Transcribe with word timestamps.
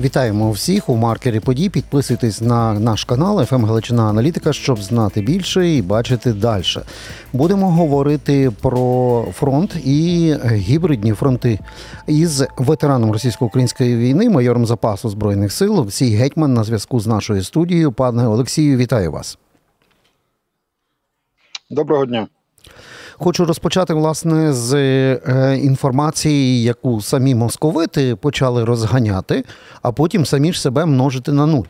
Вітаємо 0.00 0.50
всіх 0.50 0.88
у 0.88 0.96
маркері 0.96 1.40
подій. 1.40 1.68
Підписуйтесь 1.68 2.40
на 2.40 2.80
наш 2.80 3.04
канал 3.04 3.44
«ФМ 3.44 3.64
Галичина 3.64 4.02
Аналітика, 4.02 4.52
щоб 4.52 4.82
знати 4.82 5.20
більше 5.20 5.68
і 5.68 5.82
бачити 5.82 6.32
далі. 6.32 6.62
Будемо 7.32 7.70
говорити 7.70 8.52
про 8.60 9.24
фронт 9.32 9.76
і 9.84 10.34
гібридні 10.46 11.12
фронти 11.12 11.58
із 12.06 12.44
ветераном 12.56 13.12
російсько-української 13.12 13.96
війни, 13.96 14.30
майором 14.30 14.66
запасу 14.66 15.08
збройних 15.08 15.52
сил 15.52 15.78
Олексій 15.78 16.16
Гетьман 16.16 16.54
на 16.54 16.64
зв'язку 16.64 17.00
з 17.00 17.06
нашою 17.06 17.42
студією. 17.42 17.92
Пане 17.92 18.26
Олексію, 18.26 18.76
вітаю 18.76 19.12
вас. 19.12 19.38
Доброго 21.70 22.06
дня. 22.06 22.26
Хочу 23.18 23.44
розпочати 23.44 23.94
власне 23.94 24.52
з 24.52 24.74
е, 24.74 25.58
інформації, 25.62 26.62
яку 26.62 27.00
самі 27.00 27.34
московити 27.34 28.16
почали 28.16 28.64
розганяти, 28.64 29.44
а 29.82 29.92
потім 29.92 30.26
самі 30.26 30.52
ж 30.52 30.60
себе 30.60 30.86
множити 30.86 31.32
на 31.32 31.46
нуль. 31.46 31.64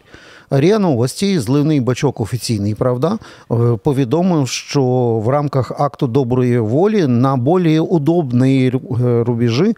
Ріа 0.50 0.78
Новості, 0.78 1.38
зливний 1.38 1.80
бачок 1.80 2.20
офіційний, 2.20 2.74
правда, 2.74 3.18
е, 3.50 3.54
повідомив, 3.84 4.48
що 4.48 4.82
в 5.24 5.28
рамках 5.28 5.72
акту 5.80 6.06
доброї 6.06 6.58
волі 6.58 7.06
на 7.06 7.36
болі 7.36 7.78
удобні 7.80 8.70
ру- 8.70 9.24
рубежі 9.24 9.74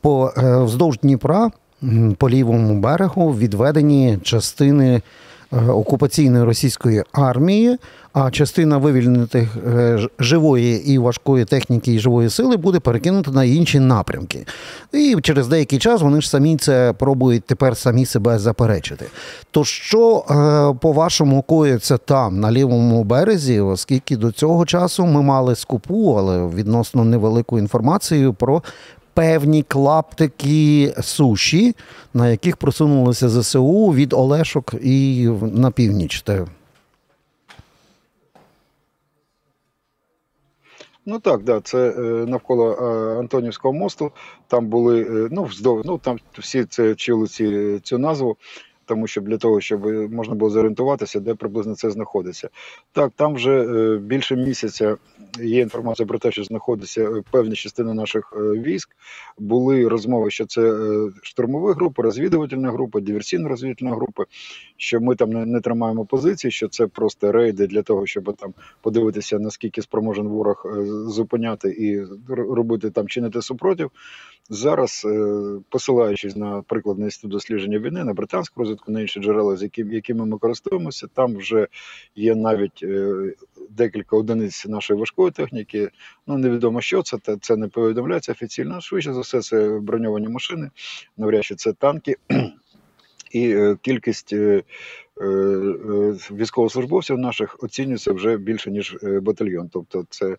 по 0.00 0.32
е, 0.38 0.56
вздовж 0.64 0.98
Дніпра 1.02 1.50
по 2.18 2.30
лівому 2.30 2.80
берегу 2.80 3.32
відведені 3.34 4.18
частини 4.22 4.94
е, 4.94 5.02
окупаційної 5.50 6.44
російської 6.44 7.04
армії, 7.12 7.78
а 8.12 8.30
частина 8.30 8.78
вивільнених 8.78 9.56
е, 9.66 9.98
живої 10.18 10.92
і 10.92 10.98
важкої 10.98 11.44
техніки 11.44 11.94
і 11.94 11.98
живої 11.98 12.30
сили 12.30 12.56
буде 12.56 12.80
перекинута 12.80 13.30
на 13.30 13.44
інші 13.44 13.80
напрямки. 13.80 14.46
І 14.92 15.16
через 15.22 15.48
деякий 15.48 15.78
час 15.78 16.00
вони 16.00 16.20
ж 16.20 16.30
самі 16.30 16.56
це 16.56 16.94
пробують 16.98 17.44
тепер 17.44 17.76
самі 17.76 18.06
себе 18.06 18.38
заперечити. 18.38 19.06
То 19.50 19.64
що, 19.64 20.24
е, 20.30 20.78
по-вашому, 20.80 21.42
коїться 21.42 21.96
там, 21.96 22.40
на 22.40 22.52
лівому 22.52 23.04
березі, 23.04 23.60
оскільки 23.60 24.16
до 24.16 24.32
цього 24.32 24.66
часу 24.66 25.06
ми 25.06 25.22
мали 25.22 25.54
скупу, 25.54 26.14
але 26.18 26.46
відносно 26.46 27.04
невелику 27.04 27.58
інформацію 27.58 28.34
про 28.34 28.62
певні 29.14 29.62
клаптики 29.62 30.94
суші, 31.00 31.76
на 32.14 32.28
яких 32.28 32.56
просунулися 32.56 33.28
ЗСУ 33.28 33.86
від 33.86 34.12
Олешок 34.12 34.74
і 34.82 35.28
на 35.40 35.70
північ. 35.70 36.24
Ну 41.10 41.18
так, 41.18 41.42
да, 41.42 41.60
це 41.60 41.90
е, 41.90 42.00
навколо 42.26 42.72
е, 42.72 43.18
Антонівського 43.18 43.74
мосту. 43.74 44.12
Там 44.46 44.66
були, 44.66 45.02
е, 45.02 45.28
ну, 45.30 45.44
вздовж, 45.44 45.82
ну 45.84 45.98
там 45.98 46.18
всі 46.38 46.64
це 46.64 46.94
чули 46.94 47.26
ці, 47.26 47.78
цю 47.82 47.98
назву, 47.98 48.36
тому 48.88 49.06
що 49.06 49.20
для 49.20 49.36
того, 49.36 49.60
щоб 49.60 49.86
можна 50.12 50.34
було 50.34 50.50
зорієнтуватися, 50.50 51.20
де 51.20 51.34
приблизно 51.34 51.74
це 51.74 51.90
знаходиться. 51.90 52.48
Так, 52.92 53.12
там 53.16 53.34
вже 53.34 53.62
е, 53.62 53.98
більше 53.98 54.36
місяця 54.36 54.96
є 55.40 55.60
інформація 55.60 56.06
про 56.06 56.18
те, 56.18 56.32
що 56.32 56.44
знаходиться 56.44 57.02
е, 57.02 57.22
певні 57.30 57.54
частини 57.54 57.94
наших 57.94 58.32
е, 58.36 58.40
військ. 58.40 58.90
Були 59.38 59.88
розмови, 59.88 60.30
що 60.30 60.46
це 60.46 60.62
е, 60.62 61.10
штурмові 61.22 61.74
групи, 61.74 62.02
розвідувальні 62.02 62.68
групи, 62.68 63.00
диверсійно-розвідувальні 63.00 63.94
групи, 63.94 64.24
що 64.76 65.00
ми 65.00 65.14
там 65.16 65.30
не, 65.30 65.60
тримаємо 65.60 66.04
позиції, 66.04 66.50
що 66.50 66.68
це 66.68 66.86
просто 66.86 67.32
рейди 67.32 67.66
для 67.66 67.82
того, 67.82 68.06
щоб 68.06 68.36
там 68.36 68.54
подивитися, 68.80 69.38
наскільки 69.38 69.82
спроможен 69.82 70.28
ворог 70.28 70.66
е, 70.66 70.86
зупиняти 70.86 71.68
і 71.68 72.04
робити 72.28 72.90
там 72.90 73.08
чинити 73.08 73.42
супротив. 73.42 73.90
Зараз, 74.50 75.02
е, 75.04 75.36
посилаючись 75.68 76.36
на 76.36 76.62
приклад 76.62 76.98
на 76.98 77.04
інститут 77.04 77.30
дослідження 77.30 77.78
війни, 77.78 78.04
на 78.04 78.14
британську 78.14 78.60
розвідку, 78.60 78.77
на 78.86 79.00
інші 79.00 79.20
джерела, 79.20 79.56
з 79.56 79.62
якими, 79.62 79.94
якими 79.94 80.26
ми 80.26 80.38
користуємося, 80.38 81.06
там 81.14 81.36
вже 81.36 81.68
є 82.16 82.34
навіть 82.34 82.80
е, 82.82 83.14
декілька 83.70 84.16
одиниць 84.16 84.66
нашої 84.66 85.00
важкої 85.00 85.30
техніки. 85.30 85.90
Ну 86.26 86.38
невідомо, 86.38 86.80
що 86.80 87.02
це, 87.02 87.18
та 87.18 87.36
це 87.36 87.56
не 87.56 87.68
повідомляється 87.68 88.32
офіційно. 88.32 88.80
Швидше 88.80 89.14
за 89.14 89.20
все, 89.20 89.42
це 89.42 89.78
броньовані 89.82 90.28
машини, 90.28 90.70
навряд 91.16 91.44
чи 91.44 91.54
це 91.54 91.72
танки. 91.72 92.16
І 93.32 93.50
е, 93.50 93.76
кількість 93.82 94.32
е, 94.32 94.62
військовослужбовців 96.30 97.18
наших 97.18 97.56
оцінюється 97.60 98.12
вже 98.12 98.36
більше 98.36 98.70
ніж 98.70 98.96
е, 99.02 99.20
батальйон. 99.20 99.68
Тобто, 99.72 100.04
це 100.10 100.36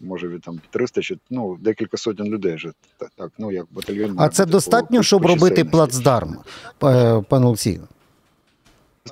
може 0.00 0.28
від 0.28 0.42
там 0.42 0.60
300 0.70 1.02
чи 1.02 1.16
ну 1.30 1.56
декілька 1.60 1.96
сотень 1.96 2.26
людей. 2.26 2.54
Вже 2.54 2.72
так, 3.16 3.32
ну 3.38 3.52
як 3.52 3.66
батальйон. 3.70 4.14
А 4.18 4.28
це 4.28 4.46
достатньо, 4.46 4.98
по- 4.98 5.02
щоб 5.02 5.22
по 5.22 5.28
робити 5.28 5.64
плацдарм, 5.64 6.36
е, 6.84 7.22
пане 7.28 7.46
Олексію? 7.46 7.88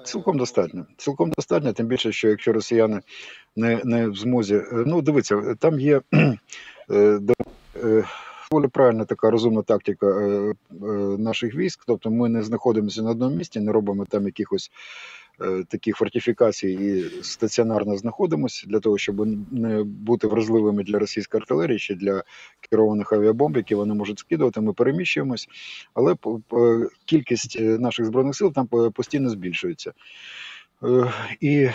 Цілком 0.05 0.39
достатньо. 0.39 0.87
Цілком 0.97 1.31
достатньо, 1.31 1.73
тим 1.73 1.87
більше, 1.87 2.13
що 2.13 2.29
якщо 2.29 2.53
росіяни 2.53 3.01
не, 3.57 3.81
не 3.85 4.09
в 4.09 4.17
змозі. 4.17 4.55
е, 4.55 4.65
Ну, 4.87 5.03
дивіться, 5.03 5.55
там 5.59 5.81
є 5.81 6.01
е, 6.15 6.39
е, 6.91 8.05
доволі 8.51 8.69
правильна 8.69 9.05
така 9.05 9.31
розумна 9.31 9.63
тактика 9.63 10.07
е, 10.07 10.55
е, 10.83 10.87
наших 11.19 11.55
військ. 11.55 11.85
Тобто 11.87 12.11
ми 12.11 12.29
не 12.29 12.43
знаходимося 12.43 13.03
на 13.03 13.11
одному 13.11 13.37
місці, 13.37 13.61
не 13.61 13.73
робимо 13.73 14.05
там 14.05 14.27
якихось 14.27 14.71
е, 15.41 15.65
таких 15.69 15.97
фортифікацій 15.97 16.69
і 16.69 17.05
стаціонарно 17.25 17.97
знаходимося 17.97 18.67
для 18.67 18.81
того, 18.81 18.99
щоб 18.99 19.27
не 19.53 19.83
бути 19.85 20.27
вразливими 20.27 20.85
для 20.85 20.99
російської 20.99 21.41
артилерії 21.41 21.79
чи 21.79 21.95
для 21.95 22.23
керованих 22.71 23.13
авіабомб, 23.13 23.57
які 23.57 23.75
вони 23.75 23.95
можуть 23.95 24.19
скидувати. 24.19 24.61
Ми 24.61 24.73
переміщуємось, 24.73 25.49
але 25.95 26.15
по- 26.15 26.41
кількість 27.05 27.57
е, 27.61 27.63
наших 27.63 28.07
збройних 28.07 28.37
сил 28.37 28.53
там 28.53 28.67
постійно 28.93 29.31
збільшується. 29.31 29.93
Е, 30.83 31.13
І 31.41 31.57
е, 31.57 31.73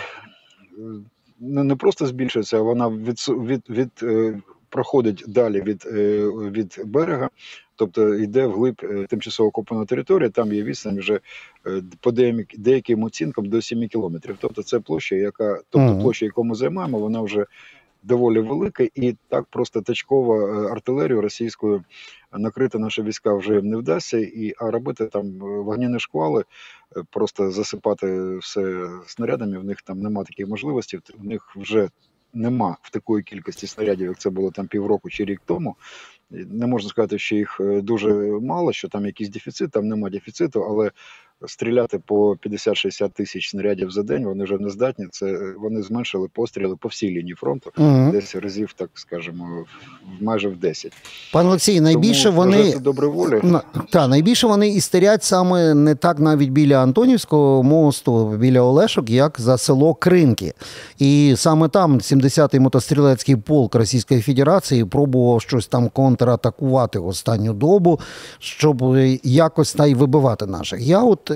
не 1.40 1.76
просто 1.76 2.06
збільшується, 2.06 2.58
а 2.58 2.62
вона 2.62 2.88
від, 2.88 3.18
від, 3.28 3.70
від, 3.70 3.90
е, 4.02 4.40
проходить 4.74 5.24
далі 5.26 5.60
від, 5.60 5.86
е, 5.86 6.28
від 6.50 6.80
берега, 6.84 7.30
тобто 7.76 8.14
йде 8.14 8.46
вглиб 8.46 8.80
е, 8.82 9.06
тимчасово 9.08 9.48
окупованої 9.48 9.86
території, 9.86 10.30
там 10.30 10.52
є 10.52 10.62
відстань 10.62 10.98
вже 10.98 11.20
е, 11.66 11.82
по 12.00 12.10
деяким, 12.56 13.02
оцінкам 13.02 13.46
до 13.46 13.62
7 13.62 13.88
кілометрів. 13.88 14.36
Тобто 14.40 14.62
це 14.62 14.80
площа, 14.80 15.16
яка, 15.16 15.60
тобто 15.70 15.98
площа, 15.98 16.24
яку 16.24 16.44
ми 16.44 16.54
займаємо, 16.54 16.98
вона 16.98 17.20
вже 17.20 17.46
доволі 18.02 18.40
велика, 18.40 18.84
і 18.94 19.16
так 19.28 19.44
просто 19.50 19.82
тачкова 19.82 20.66
артилерію 20.72 21.20
російською 21.20 21.84
накрити 22.32 22.78
наші 22.78 23.02
війська 23.02 23.34
вже 23.34 23.62
не 23.62 23.76
вдасться, 23.76 24.18
і 24.18 24.54
а 24.58 24.70
робити 24.70 25.06
там 25.06 25.30
вогняні 25.38 25.98
шквали, 25.98 26.44
просто 27.10 27.50
засипати 27.50 28.36
все 28.36 28.88
снарядами. 29.06 29.58
В 29.58 29.64
них 29.64 29.82
там 29.82 30.00
нема 30.00 30.24
таких 30.24 30.48
можливостей. 30.48 31.00
В 31.18 31.24
них 31.24 31.56
вже 31.56 31.88
нема 32.34 32.76
в 32.82 32.90
такої 32.90 33.22
кількості 33.22 33.66
снарядів, 33.66 34.06
як 34.06 34.18
це 34.18 34.30
було 34.30 34.50
там 34.50 34.66
півроку 34.66 35.10
чи 35.10 35.24
рік 35.24 35.42
тому. 35.46 35.76
Не 36.30 36.66
можна 36.66 36.90
сказати, 36.90 37.18
що 37.18 37.36
їх 37.36 37.60
е, 37.60 37.80
дуже 37.80 38.14
мало, 38.40 38.72
що 38.72 38.88
там 38.88 39.06
якийсь 39.06 39.30
дефіцит, 39.30 39.70
там 39.70 39.88
нема 39.88 40.10
дефіциту, 40.10 40.62
але 40.62 40.90
стріляти 41.46 42.00
по 42.06 42.32
50-60 42.46 43.08
тисяч 43.10 43.50
снарядів 43.50 43.90
за 43.90 44.02
день 44.02 44.24
вони 44.24 44.44
вже 44.44 44.58
не 44.58 44.70
здатні. 44.70 45.06
Це 45.10 45.26
е, 45.26 45.54
вони 45.60 45.82
зменшили 45.82 46.28
постріли 46.32 46.76
по 46.80 46.88
всій 46.88 47.10
лінії 47.10 47.34
фронту, 47.34 47.70
Угу. 47.78 48.10
десь 48.12 48.34
разів, 48.36 48.72
так 48.76 48.90
скажемо, 48.94 49.44
в- 50.20 50.24
майже 50.24 50.48
в 50.48 50.56
10. 50.56 50.92
Пане 51.32 51.48
Олексій, 51.48 51.80
найбільше 51.80 52.24
Тому 52.24 52.36
вони 52.36 52.56
вважати 52.56 52.78
доброї 52.78 53.12
волі. 53.12 53.40
На- 53.42 53.62
Та 53.90 54.08
найбільше 54.08 54.46
вони 54.46 54.68
істерять 54.68 55.22
саме 55.24 55.74
не 55.74 55.94
так 55.94 56.18
навіть 56.18 56.50
біля 56.50 56.82
Антонівського 56.82 57.62
мосту, 57.62 58.28
біля 58.28 58.60
Олешок, 58.60 59.10
як 59.10 59.40
за 59.40 59.58
село 59.58 59.94
Кринки. 59.94 60.52
І 60.98 61.34
саме 61.36 61.68
там 61.68 61.98
70-й 62.00 62.58
мотострілецький 62.60 63.36
полк 63.36 63.74
Російської 63.74 64.20
Федерації 64.20 64.84
пробував 64.84 65.42
щось 65.42 65.66
там 65.66 65.88
контратакувати 65.88 66.98
останню 66.98 67.52
добу, 67.52 68.00
щоб 68.38 68.96
якось 69.22 69.72
та 69.74 69.86
й 69.86 69.94
вибивати 69.94 70.46
наших. 70.46 70.80
Я 70.80 71.02
от 71.02 71.30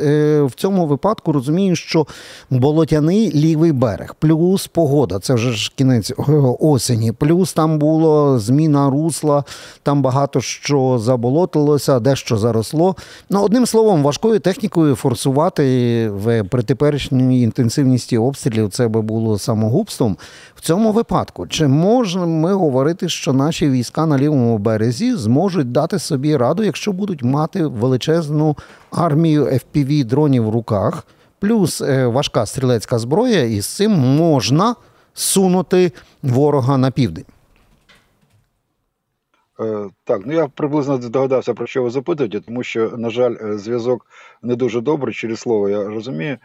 в 0.44 0.50
цьому 0.54 0.86
випадку 0.86 1.32
розумію, 1.32 1.76
що 1.76 2.06
болотяний 2.50 3.32
лівий 3.32 3.72
берег, 3.72 4.14
плюс 4.18 4.66
погода, 4.66 5.18
це 5.18 5.34
вже 5.34 5.52
ж 5.52 5.72
кінець 5.76 6.10
е, 6.10 6.14
осені, 6.60 7.12
плюс 7.12 7.52
там 7.52 7.78
було 7.78 8.38
зміна 8.38 8.90
русла, 8.90 9.44
там 9.82 10.02
багато 10.02 10.40
що 10.40 10.98
заболотилося, 10.98 12.00
дещо 12.00 12.36
заросло. 12.36 12.96
Ну, 13.30 13.42
одним 13.42 13.66
словом, 13.66 14.02
важкою 14.02 14.40
технікою 14.40 14.94
форсувати 14.94 15.64
в 16.10 16.44
при 16.44 16.62
теперішній 16.62 17.42
інтенсивності 17.42 18.18
обстрілів 18.18 18.70
це 18.70 18.88
би 18.88 19.02
було 19.02 19.38
самогубством. 19.38 20.16
В 20.54 20.60
цьому 20.60 20.92
випадку, 20.92 21.46
чи 21.46 21.66
можемо 21.66 22.26
ми 22.26 22.54
говорити, 22.54 23.08
що 23.08 23.32
наші 23.32 23.70
війська 23.70 24.06
на 24.06 24.18
лівому 24.18 24.58
березі 24.58 25.14
зможуть 25.14 25.72
дати 25.72 25.98
собі 25.98 26.36
раду, 26.36 26.62
якщо 26.62 26.92
будуть 26.92 27.22
мати 27.22 27.66
величезну 27.66 28.56
армію 28.90 29.44
fpv 29.44 29.87
дронів 30.04 30.44
в 30.44 30.50
руках, 30.50 31.06
плюс 31.38 31.80
е, 31.80 32.06
важка 32.06 32.46
стрілецька 32.46 32.98
зброя, 32.98 33.42
і 33.42 33.60
з 33.60 33.66
цим 33.66 33.92
можна 33.92 34.74
сунути 35.14 35.92
ворога 36.22 36.78
на 36.78 36.90
південь? 36.90 37.24
Е, 39.60 39.88
Так, 40.04 40.22
ну 40.26 40.32
я 40.32 40.48
приблизно 40.48 40.96
здогадався, 40.96 41.54
про 41.54 41.66
що 41.66 41.82
ви 41.82 41.90
запитуєте, 41.90 42.40
тому 42.40 42.62
що, 42.62 42.90
на 42.96 43.10
жаль, 43.10 43.36
е, 43.42 43.58
зв'язок 43.58 44.06
не 44.42 44.56
дуже 44.56 44.80
добрий 44.80 45.14
через 45.14 45.40
слово, 45.40 45.68
я 45.68 45.84
розумію. 45.84 46.36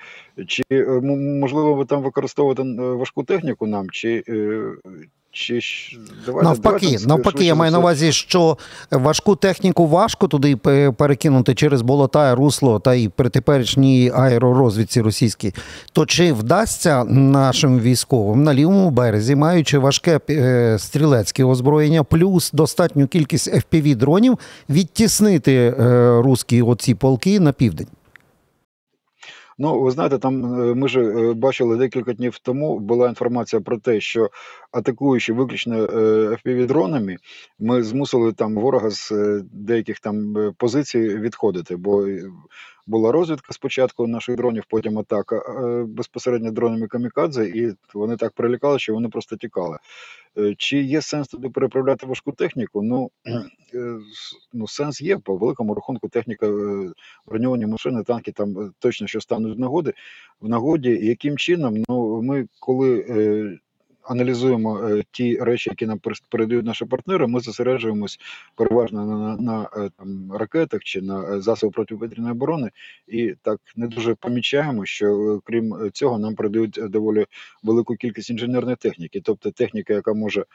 Чи 0.47 0.63
можливо 1.39 1.73
ви 1.73 1.85
там 1.85 2.01
використовуєте 2.01 2.61
е, 2.61 2.75
важку 2.75 3.23
техніку 3.23 3.67
нам, 3.67 3.89
чи, 3.89 4.23
чи 5.33 5.59
давайте, 6.25 6.49
Навпаки, 6.49 6.85
давайте 6.85 7.07
навпаки, 7.07 7.31
швидше 7.31 7.45
я 7.45 7.55
маю 7.55 7.71
на 7.71 7.79
увазі, 7.79 8.11
що 8.11 8.57
важку 8.91 9.35
техніку 9.35 9.87
важко 9.87 10.27
туди 10.27 10.55
перекинути 10.97 11.55
через 11.55 11.81
болота, 11.81 12.35
русло 12.35 12.79
та 12.79 12.93
й 12.93 13.09
при 13.09 13.29
теперішній 13.29 14.11
аеророзвідці 14.15 15.01
російській. 15.01 15.53
То 15.93 16.05
чи 16.05 16.33
вдасться 16.33 17.03
нашим 17.03 17.79
військовим 17.79 18.43
на 18.43 18.53
лівому 18.53 18.91
березі, 18.91 19.35
маючи 19.35 19.77
важке 19.77 20.19
е, 20.29 20.77
стрілецьке 20.79 21.43
озброєння, 21.43 22.03
плюс 22.03 22.51
достатню 22.51 23.07
кількість 23.07 23.53
fpv 23.53 23.95
дронів, 23.95 24.39
відтіснити 24.69 25.53
е, 25.53 26.21
русські 26.21 26.61
оці 26.61 26.95
полки 26.95 27.39
на 27.39 27.51
південь? 27.51 27.87
Ну, 29.57 29.81
ви 29.81 29.91
знаєте, 29.91 30.17
там 30.17 30.61
е, 30.61 30.75
ми 30.75 30.87
ж 30.87 30.99
е, 31.01 31.33
бачили 31.33 31.77
декілька 31.77 32.13
днів 32.13 32.39
тому 32.39 32.79
була 32.79 33.09
інформація 33.09 33.61
про 33.61 33.77
те, 33.77 34.01
що 34.01 34.29
атакуючи 34.71 35.33
виключно 35.33 35.75
е, 35.75 35.87
FPV-дронами, 36.29 37.17
ми 37.59 37.83
змусили 37.83 38.33
там 38.33 38.55
ворога 38.55 38.89
з 38.89 39.11
деяких 39.51 39.99
там 39.99 40.35
позицій 40.57 40.99
відходити, 41.17 41.75
бо 41.75 42.07
була 42.85 43.11
розвідка 43.11 43.53
спочатку 43.53 44.07
наших 44.07 44.35
дронів, 44.35 44.63
потім 44.69 44.99
атака 44.99 45.37
е, 45.37 45.83
безпосередньо 45.83 46.51
дронами 46.51 46.87
камікадзе, 46.87 47.47
і 47.47 47.73
вони 47.93 48.17
так 48.17 48.33
прилякали, 48.33 48.79
що 48.79 48.93
вони 48.93 49.09
просто 49.09 49.37
тікали. 49.37 49.77
Е, 50.37 50.55
Чи 50.57 50.81
є 50.81 51.01
сенс 51.01 51.27
туди 51.27 51.49
переправляти 51.49 52.07
важку 52.07 52.31
техніку? 52.31 52.81
Ну, 52.81 53.11
е, 53.73 53.99
ну 54.53 54.67
сенс 54.67 55.01
є 55.01 55.17
по 55.17 55.37
великому 55.37 55.73
рахунку. 55.73 56.09
Техніка, 56.09 56.53
броньовані 57.27 57.65
машини, 57.65 58.03
танки 58.03 58.31
там 58.31 58.73
точно 58.79 59.07
що 59.07 59.21
стануть 59.21 59.57
в 59.57 59.59
нагоди. 59.59 59.93
В 60.41 60.49
нагоді, 60.49 60.89
яким 60.89 61.37
чином? 61.37 61.83
Ну 61.89 62.21
ми 62.21 62.47
коли 62.59 63.59
аналізуємо 64.03 64.79
е, 64.79 65.03
ті 65.11 65.37
речі, 65.37 65.69
які 65.69 65.85
нам 65.85 65.99
передають 66.29 66.65
наші 66.65 66.85
партнери, 66.85 67.27
ми 67.27 67.39
зосереджуємось 67.39 68.19
переважно 68.55 69.05
на, 69.05 69.17
на, 69.17 69.37
на 69.37 69.69
е, 69.77 69.89
там 69.97 70.31
ракетах 70.33 70.83
чи 70.83 71.01
на 71.01 71.41
засобах 71.41 71.53
засоби 71.53 71.71
протиповітряної 71.71 72.31
оборони, 72.31 72.71
і 73.07 73.35
так 73.41 73.59
не 73.75 73.87
дуже 73.87 74.15
помічаємо, 74.15 74.85
що 74.85 75.05
е, 75.07 75.39
крім 75.43 75.73
е, 75.73 75.89
цього 75.89 76.19
нам 76.19 76.35
передають 76.35 76.77
е, 76.77 76.87
доволі 76.87 77.25
велику 77.63 77.95
кількість 77.95 78.29
інженерної 78.29 78.75
техніки, 78.75 79.21
тобто 79.23 79.51
техніка, 79.51 79.93
яка 79.93 80.13
може 80.13 80.45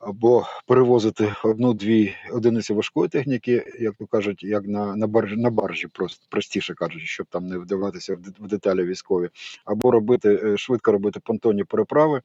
або 0.00 0.46
перевозити 0.66 1.34
одну-дві 1.44 2.14
одиниці 2.32 2.72
важкої 2.72 3.08
техніки, 3.08 3.64
як 3.80 3.94
то 3.94 4.06
кажуть, 4.06 4.42
як 4.42 4.66
на, 4.66 4.96
на 4.96 5.06
баржі, 5.06 5.36
на 5.36 5.50
баржі, 5.50 5.86
просто 5.86 6.26
простіше 6.30 6.74
кажучи, 6.74 7.06
щоб 7.06 7.26
там 7.26 7.46
не 7.46 7.58
вдаватися 7.58 8.14
в, 8.14 8.48
деталі 8.48 8.84
військові, 8.84 9.28
або 9.64 9.90
робити 9.90 10.40
е, 10.44 10.56
швидко 10.56 10.92
робити 10.92 11.20
понтонні 11.24 11.64
переправи, 11.64 12.22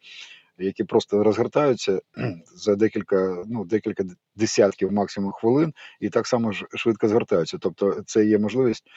які 0.58 0.84
просто 0.84 1.24
розгортаються 1.24 2.02
за 2.56 2.76
декілька, 2.76 3.44
ну 3.48 3.66
декілька 3.66 4.04
десятків 4.36 4.92
максимум 4.92 5.32
хвилин, 5.32 5.74
і 6.00 6.10
так 6.10 6.28
само 6.28 6.52
ж 6.52 6.66
швидко 6.76 7.08
згортаються. 7.08 7.58
Тобто, 7.58 8.02
це 8.06 8.26
є 8.26 8.40
можливість 8.40 8.88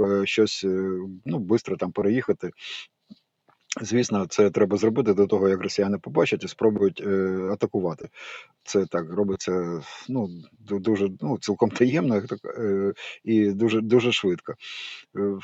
е, 0.00 0.26
щось 0.26 0.64
е, 0.64 0.98
ну 1.24 1.46
швидко 1.48 1.76
там 1.76 1.92
переїхати. 1.92 2.50
Звісно, 3.80 4.26
це 4.26 4.50
треба 4.50 4.76
зробити 4.76 5.14
до 5.14 5.26
того, 5.26 5.48
як 5.48 5.62
росіяни 5.62 5.98
побачать 5.98 6.44
і 6.44 6.48
спробують 6.48 7.02
е, 7.06 7.38
атакувати. 7.52 8.08
Це 8.62 8.86
так 8.86 9.10
робиться 9.10 9.82
ну 10.08 10.28
дуже 10.58 11.08
ну 11.20 11.38
цілком 11.38 11.70
таємно, 11.70 12.20
так, 12.20 12.38
е, 12.44 12.92
і 13.24 13.50
дуже 13.50 13.80
дуже 13.80 14.12
швидко. 14.12 14.54
Е, 15.18 15.38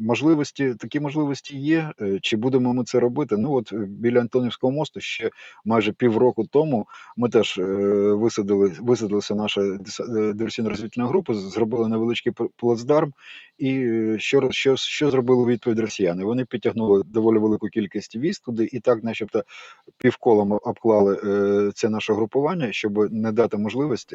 Можливості, 0.00 0.74
такі 0.74 1.00
можливості 1.00 1.58
є. 1.58 1.92
Е, 2.00 2.18
Чи 2.22 2.36
будемо 2.36 2.74
ми 2.74 2.84
це 2.84 3.00
робити? 3.00 3.36
Ну 3.36 3.52
от 3.52 3.72
е, 3.72 3.76
біля 3.76 4.20
Антонівського 4.20 4.72
мосту 4.72 5.00
ще 5.00 5.30
майже 5.64 5.92
півроку 5.92 6.44
тому 6.46 6.86
ми 7.16 7.28
теж 7.28 7.58
е, 7.58 7.62
висадили, 8.12 8.72
висадилася 8.80 9.34
наша 9.34 9.60
е, 9.60 9.78
диверсійно-розвідувальна 10.32 11.08
група, 11.08 11.34
зробили 11.34 11.88
невеличкий 11.88 12.32
плацдарм. 12.56 13.12
І 13.58 13.86
що, 14.18 14.48
що, 14.50 14.76
що 14.76 15.10
зробили 15.10 15.46
відповідь 15.46 15.78
росіяни? 15.78 16.24
Вони 16.24 16.44
підтягнули 16.44 17.02
доволі 17.06 17.38
велику 17.38 17.68
кількість 17.68 18.16
військ 18.16 18.44
туди, 18.44 18.68
і 18.72 18.80
так, 18.80 19.04
начебто, 19.04 19.42
півколом 19.98 20.52
обклали 20.62 21.16
це 21.74 21.88
наше 21.88 22.14
групування, 22.14 22.72
щоб 22.72 23.12
не 23.12 23.32
дати 23.32 23.56
можливість. 23.56 24.14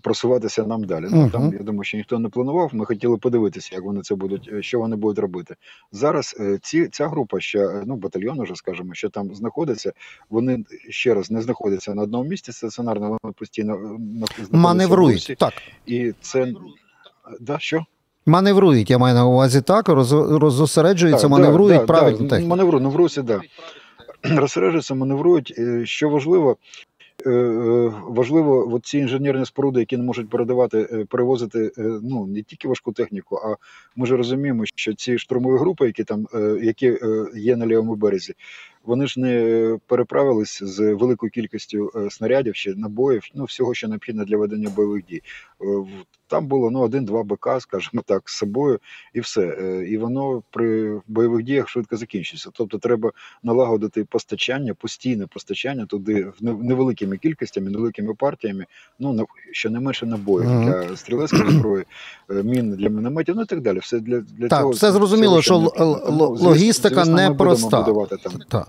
Просуватися 0.00 0.66
нам 0.66 0.84
далі. 0.84 1.06
Ну 1.10 1.30
там 1.30 1.52
я 1.52 1.58
думаю, 1.58 1.84
що 1.84 1.96
ніхто 1.96 2.18
не 2.18 2.28
планував. 2.28 2.70
Ми 2.72 2.84
хотіли 2.84 3.16
подивитися, 3.16 3.70
як 3.72 3.84
вони 3.84 4.02
це 4.02 4.14
будуть, 4.14 4.50
е, 4.52 4.62
що 4.62 4.78
вони 4.78 4.96
будуть 4.96 5.18
робити. 5.18 5.54
Зараз 5.92 6.36
е, 6.40 6.58
ці 6.62 6.88
ця 6.88 7.08
група, 7.08 7.40
ще 7.40 7.58
е, 7.58 7.82
ну 7.86 7.96
батальйон, 7.96 8.40
уже 8.40 8.54
скажімо, 8.54 8.94
що 8.94 9.08
там 9.08 9.34
знаходиться. 9.34 9.92
Вони 10.30 10.64
ще 10.88 11.14
раз 11.14 11.30
не 11.30 11.42
знаходяться 11.42 11.94
на 11.94 12.02
одному 12.02 12.24
місці 12.24 12.52
стаціонарно, 12.52 13.18
вони 13.22 13.34
постійно 13.38 13.98
Маневрують. 14.50 15.34
Так. 15.38 15.52
І 15.86 16.12
це 16.20 16.54
да, 17.40 17.58
що? 17.58 17.84
Маневрують, 18.26 18.90
я 18.90 18.98
маю 18.98 19.14
на 19.14 19.26
увазі 19.26 19.62
так, 19.62 19.88
роз- 19.88 20.38
роззосереджуються, 20.38 21.28
маневрують 21.28 21.80
да, 21.80 21.86
правильно 21.86 22.28
да, 22.28 22.40
маневру, 22.40 22.80
ну 22.80 22.90
в 22.90 22.96
русі, 22.96 23.22
да. 23.22 23.40
Розсереджуються, 24.36 24.94
маневрують. 24.94 25.60
Що 25.84 26.08
важливо, 26.08 26.56
важливо, 28.04 28.74
от 28.74 28.86
ці 28.86 28.98
інженерні 28.98 29.46
споруди, 29.46 29.80
які 29.80 29.96
не 29.96 30.02
можуть 30.02 30.30
передавати, 30.30 30.88
е, 30.92 31.04
перевозити 31.04 31.72
е, 31.78 31.82
ну 32.02 32.26
не 32.26 32.42
тільки 32.42 32.68
важку 32.68 32.92
техніку, 32.92 33.36
а 33.36 33.56
ми 33.96 34.06
ж 34.06 34.16
розуміємо, 34.16 34.64
що 34.74 34.94
ці 34.94 35.18
штурмові 35.18 35.58
групи, 35.58 35.86
які 35.86 36.04
там 36.04 36.26
е, 36.34 36.58
які 36.62 36.86
е, 36.86 37.26
є 37.34 37.56
на 37.56 37.66
лівому 37.66 37.94
березі, 37.96 38.34
вони 38.84 39.06
ж 39.06 39.20
не 39.20 39.78
переправились 39.86 40.62
з 40.62 40.92
великою 40.94 41.30
кількістю 41.32 41.92
е, 41.96 42.10
снарядів 42.10 42.54
чи 42.54 42.74
набоїв, 42.74 43.22
ну 43.34 43.44
всього, 43.44 43.74
що 43.74 43.88
необхідно 43.88 44.24
для 44.24 44.36
ведення 44.36 44.68
бойових 44.76 45.04
дій. 45.04 45.22
Е, 45.60 45.64
Там 46.28 46.46
було 46.46 46.70
ну 46.70 46.80
один-два 46.80 47.22
БК, 47.22 47.48
скажімо 47.60 48.02
так, 48.06 48.22
з 48.30 48.36
собою, 48.36 48.78
і 49.14 49.20
все. 49.20 49.40
Е, 49.60 49.86
І 49.88 49.98
воно 49.98 50.42
при 50.50 51.00
бойових 51.08 51.42
діях 51.44 51.68
швидко 51.68 51.96
закінчується. 51.96 52.50
Тобто 52.52 52.78
треба 52.78 53.12
налагодити 53.42 54.04
постачання, 54.04 54.74
постійне 54.74 55.26
постачання 55.26 55.86
туди 55.86 56.26
невеликими 56.40 57.16
кількостями, 57.16 57.70
невеликими 57.70 58.14
партіями, 58.14 58.66
ну 58.98 59.12
на 59.12 59.24
щонайменше 59.52 60.06
набоїв 60.06 60.50
Мгм. 60.50 60.64
для 60.64 60.96
стрілецької 60.96 61.50
зброї, 61.50 61.84
мін 62.28 62.70
для 62.72 62.88
мінометів, 62.88 63.36
ну 63.36 63.42
і 63.42 63.46
так 63.46 63.60
далі. 63.60 63.78
Все 63.78 64.00
для, 64.00 64.20
для 64.20 64.48
Так, 64.48 64.60
цього 64.60 64.70
все 64.70 64.92
зрозуміло, 64.92 65.42
що 65.42 65.56
логістика 66.40 67.04
ми 67.04 67.30
будемо 67.30 67.70
будувати 67.70 68.16
там. 68.16 68.32
Так. 68.48 68.68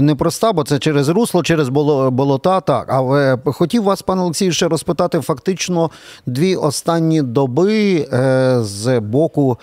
Непроста, 0.00 0.52
бо 0.52 0.64
це 0.64 0.78
через 0.78 1.08
русло, 1.08 1.42
через 1.42 1.68
болота. 1.68 2.60
Так. 2.60 2.86
Але 2.88 3.38
хотів 3.44 3.82
вас, 3.82 4.02
пане 4.02 4.22
Олексію, 4.22 4.52
ще 4.52 4.68
розпитати 4.68 5.20
фактично 5.20 5.90
дві 6.26 6.56
останні 6.56 7.22
доби 7.22 8.08
е, 8.12 8.58
з 8.60 9.00
боку 9.00 9.58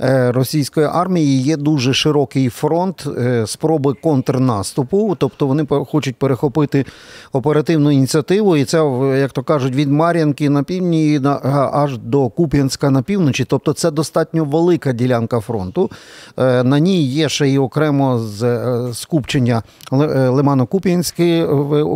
е, 0.00 0.32
російської 0.32 0.86
армії 0.86 1.42
є 1.42 1.56
дуже 1.56 1.94
широкий 1.94 2.48
фронт 2.48 3.06
е, 3.18 3.46
спроби 3.46 3.94
контрнаступу. 3.94 5.16
Тобто 5.18 5.46
вони 5.46 5.66
хочуть 5.66 6.16
перехопити 6.16 6.84
оперативну 7.32 7.90
ініціативу, 7.90 8.56
і 8.56 8.64
це, 8.64 8.78
як 9.18 9.32
то 9.32 9.42
кажуть, 9.42 9.74
від 9.74 9.90
Мар'янки 9.90 10.50
на 10.50 10.62
півдні 10.62 11.20
аж 11.72 11.98
до 11.98 12.28
Куп'янська 12.28 12.90
на 12.90 13.02
півночі. 13.02 13.44
Тобто 13.44 13.72
це 13.72 13.90
достатньо 13.90 14.44
велика 14.44 14.92
ділянка 14.92 15.40
фронту. 15.40 15.90
Е, 16.38 16.62
На 16.62 16.78
ній 16.78 17.02
є 17.02 17.28
ще 17.28 17.48
й 17.48 17.58
окремо 17.58 18.18
з 18.18 18.42
е, 18.42 18.94
скупчення 18.94 19.43
Л- 19.92 20.02
е, 20.02 20.28
Лимано-Куп'янський 20.30 21.46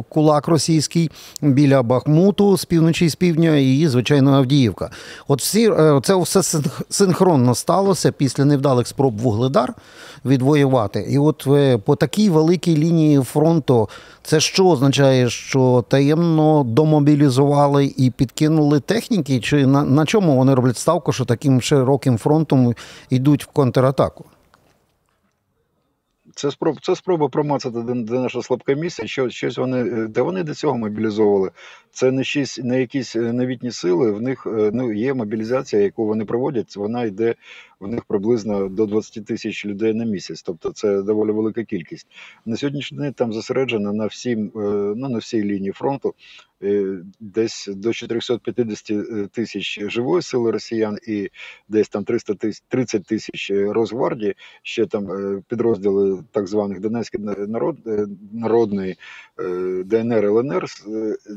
кулак 0.08 0.48
російський 0.48 1.10
біля 1.42 1.82
Бахмуту 1.82 2.56
з 2.56 2.64
півночі 2.64 3.08
з 3.08 3.14
півдня, 3.14 3.56
і, 3.56 3.86
звичайно, 3.88 4.32
Авдіївка. 4.32 4.90
От 5.28 5.40
всі 5.40 5.70
е, 5.70 6.00
це 6.04 6.14
все 6.16 6.38
синх- 6.40 6.82
синхронно 6.90 7.54
сталося 7.54 8.12
після 8.12 8.44
невдалих 8.44 8.86
спроб 8.86 9.18
вугледар 9.18 9.74
відвоювати. 10.24 11.06
І 11.10 11.18
от 11.18 11.44
е, 11.46 11.78
по 11.78 11.96
такій 11.96 12.30
великій 12.30 12.76
лінії 12.76 13.20
фронту 13.20 13.88
це 14.22 14.40
що 14.40 14.66
означає, 14.66 15.30
що 15.30 15.84
таємно 15.88 16.64
домобілізували 16.66 17.94
і 17.96 18.10
підкинули 18.10 18.80
техніки? 18.80 19.40
Чи 19.40 19.66
на, 19.66 19.84
на 19.84 20.06
чому 20.06 20.36
вони 20.36 20.54
роблять 20.54 20.76
ставку, 20.78 21.12
що 21.12 21.24
таким 21.24 21.60
широким 21.60 22.18
фронтом 22.18 22.74
йдуть 23.10 23.44
в 23.44 23.46
контратаку? 23.46 24.24
Це 26.38 26.50
спроба, 26.50 26.78
це 26.82 26.96
спроба 26.96 27.28
промацати, 27.28 27.82
де, 27.82 27.94
де 27.94 28.12
наша 28.12 28.42
слабке 28.42 28.74
місце. 28.74 29.06
Що, 29.06 29.30
щось 29.30 29.58
вони, 29.58 29.80
е, 29.80 30.06
де 30.06 30.22
вони 30.22 30.42
до 30.42 30.54
цього 30.54 30.78
мобілізовували. 30.78 31.50
Це 31.90 32.10
не 32.10 32.24
щось, 32.24 32.60
не 32.64 32.80
якісь 32.80 33.16
е, 33.16 33.32
новітні 33.32 33.70
сили. 33.70 34.10
В 34.10 34.22
них 34.22 34.46
е, 34.46 34.70
ну, 34.74 34.92
є 34.92 35.14
мобілізація, 35.14 35.82
яку 35.82 36.06
вони 36.06 36.24
проводять. 36.24 36.76
Вона 36.76 37.04
йде 37.04 37.34
в 37.80 37.88
них 37.88 38.04
приблизно 38.04 38.68
до 38.68 38.86
20 38.86 39.24
тисяч 39.24 39.66
людей 39.66 39.94
на 39.94 40.04
місяць. 40.04 40.42
Тобто 40.42 40.72
це 40.72 41.02
доволі 41.02 41.30
велика 41.30 41.64
кількість. 41.64 42.06
На 42.46 42.56
сьогоднішній 42.56 42.98
день 42.98 43.12
там 43.12 43.32
зосереджено 43.32 43.92
на 43.92 44.06
всім, 44.06 44.46
е, 44.56 44.60
ну 44.96 45.08
на 45.08 45.18
всій 45.18 45.42
лінії 45.42 45.72
фронту 45.72 46.14
Е, 46.62 46.98
десь 47.20 47.68
до 47.72 47.92
450 47.92 48.90
е, 48.90 49.28
тисяч 49.32 49.80
живої 49.90 50.22
сили 50.22 50.50
росіян 50.50 50.98
і 51.08 51.28
десь 51.68 51.88
там 51.88 52.04
300 52.04 52.34
тисяч 52.34 52.62
30 52.68 53.04
тисяч 53.04 53.50
Росгвардії, 53.50 54.34
ще 54.62 54.86
там 54.86 55.08
підрозділи 55.48 56.24
так 56.32 56.46
званих 56.46 56.80
Донецької 56.80 57.24
народ, 57.24 57.76
народної 58.32 58.96
ДНР 59.84 60.24
ЛНР, 60.24 60.64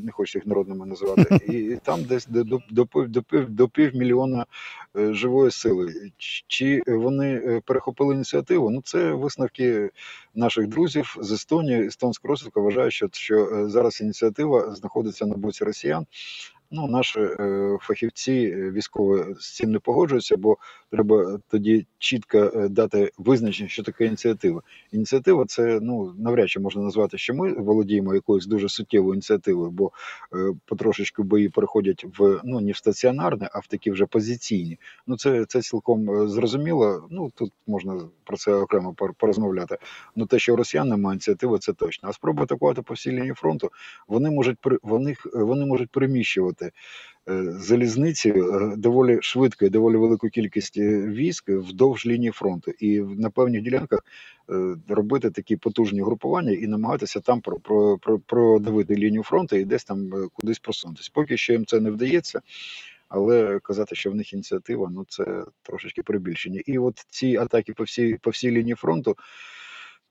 не 0.03 0.11
хочу 0.11 0.37
їх 0.37 0.47
народними 0.47 0.85
називати, 0.85 1.35
і 1.47 1.75
там 1.83 2.03
десь 2.03 2.27
до 2.27 2.43
до, 2.43 2.59
до, 2.69 2.87
до, 3.07 3.23
пів, 3.23 3.49
до 3.49 3.67
півмільйона 3.67 4.45
живої 4.95 5.51
сили. 5.51 6.11
Чи 6.47 6.81
вони 6.87 7.61
перехопили 7.65 8.15
ініціативу? 8.15 8.69
Ну 8.69 8.81
це 8.81 9.11
висновки 9.11 9.89
наших 10.35 10.67
друзів 10.67 11.15
з 11.19 11.31
Естонії. 11.31 11.85
Естонська 11.87 12.27
розвідка 12.27 12.61
вважає, 12.61 12.91
що, 12.91 13.09
зараз 13.69 14.01
ініціатива 14.01 14.75
знаходиться 14.75 15.25
на 15.25 15.35
боці 15.35 15.63
росіян. 15.63 16.05
Ну, 16.73 16.87
наші 16.87 17.19
е, 17.19 17.77
фахівці 17.81 18.31
е, 18.31 18.71
військові 18.71 19.35
з 19.39 19.55
цим 19.55 19.71
не 19.71 19.79
погоджуються, 19.79 20.37
бо 20.37 20.57
треба 20.91 21.39
тоді 21.47 21.85
чітко 21.99 22.37
е, 22.37 22.69
дати 22.69 23.11
визначення, 23.17 23.69
що 23.69 23.83
таке 23.83 24.05
ініціатива. 24.05 24.61
Ініціатива 24.91 25.45
це 25.45 25.79
ну 25.81 26.13
навряд 26.17 26.49
чи 26.49 26.59
можна 26.59 26.81
назвати, 26.81 27.17
що 27.17 27.33
ми 27.33 27.53
володіємо 27.53 28.13
якоюсь 28.13 28.45
дуже 28.45 28.69
суттєвою 28.69 29.13
ініціативою, 29.13 29.71
бо 29.71 29.91
е, 30.35 30.53
потрошечку 30.65 31.23
бої 31.23 31.49
переходять 31.49 32.05
в 32.17 32.41
ну 32.43 32.59
не 32.59 32.71
в 32.71 32.77
стаціонарне, 32.77 33.49
а 33.53 33.59
в 33.59 33.67
такі 33.67 33.91
вже 33.91 34.05
позиційні. 34.05 34.79
Ну 35.07 35.17
це 35.17 35.45
це 35.45 35.61
цілком 35.61 36.09
е, 36.09 36.27
зрозуміло. 36.27 37.07
Ну 37.09 37.31
тут 37.35 37.51
можна 37.67 37.99
про 38.23 38.37
це 38.37 38.53
окремо 38.53 38.95
порозмовляти. 39.17 39.77
Ну 40.15 40.25
те, 40.25 40.39
що 40.39 40.55
росіян 40.55 40.89
немає 40.89 41.13
ініціативи, 41.13 41.59
це 41.59 41.73
точно. 41.73 42.09
А 42.09 42.13
спроба 42.13 42.43
атакувати 42.43 42.81
по 42.81 42.93
всій 42.93 43.11
лінії 43.11 43.33
фронту, 43.33 43.71
вони 44.07 44.31
можуть 44.31 44.57
вони, 44.83 45.15
вони 45.33 45.65
можуть 45.65 45.89
переміщувати. 45.89 46.60
Е, 47.29 47.43
залізниці 47.51 48.29
е, 48.29 48.73
доволі 48.77 49.19
швидко 49.21 49.65
і 49.65 49.69
доволі 49.69 49.97
велику 49.97 50.29
кількість 50.29 50.77
е, 50.77 51.07
військ 51.07 51.49
вдовж 51.49 52.05
лінії 52.05 52.31
фронту, 52.31 52.71
і 52.71 52.99
на 52.99 53.29
певних 53.29 53.61
ділянках 53.61 53.99
робити 54.87 55.29
такі 55.29 55.55
потужні 55.57 56.01
групування 56.01 56.51
і 56.51 56.67
намагатися 56.67 57.19
там 57.19 57.41
продавити 58.25 58.95
лінію 58.95 59.23
фронту 59.23 59.55
і 59.55 59.65
десь 59.65 59.83
там 59.83 60.29
кудись 60.33 60.59
просунутися. 60.59 61.11
Поки 61.13 61.37
що 61.37 61.53
їм 61.53 61.65
це 61.65 61.79
не 61.79 61.91
вдається. 61.91 62.41
Але 63.09 63.59
казати, 63.59 63.95
що 63.95 64.11
в 64.11 64.15
них 64.15 64.33
ініціатива, 64.33 64.89
ну 64.91 65.05
це 65.09 65.43
трошечки 65.63 66.03
перебільшення. 66.03 66.61
І 66.65 66.77
от 66.77 67.05
ці 67.09 67.37
атаки 67.37 67.73
по 67.73 67.83
всій 67.83 68.17
по 68.21 68.29
всій 68.29 68.51
лінії 68.51 68.75
фронту. 68.75 69.15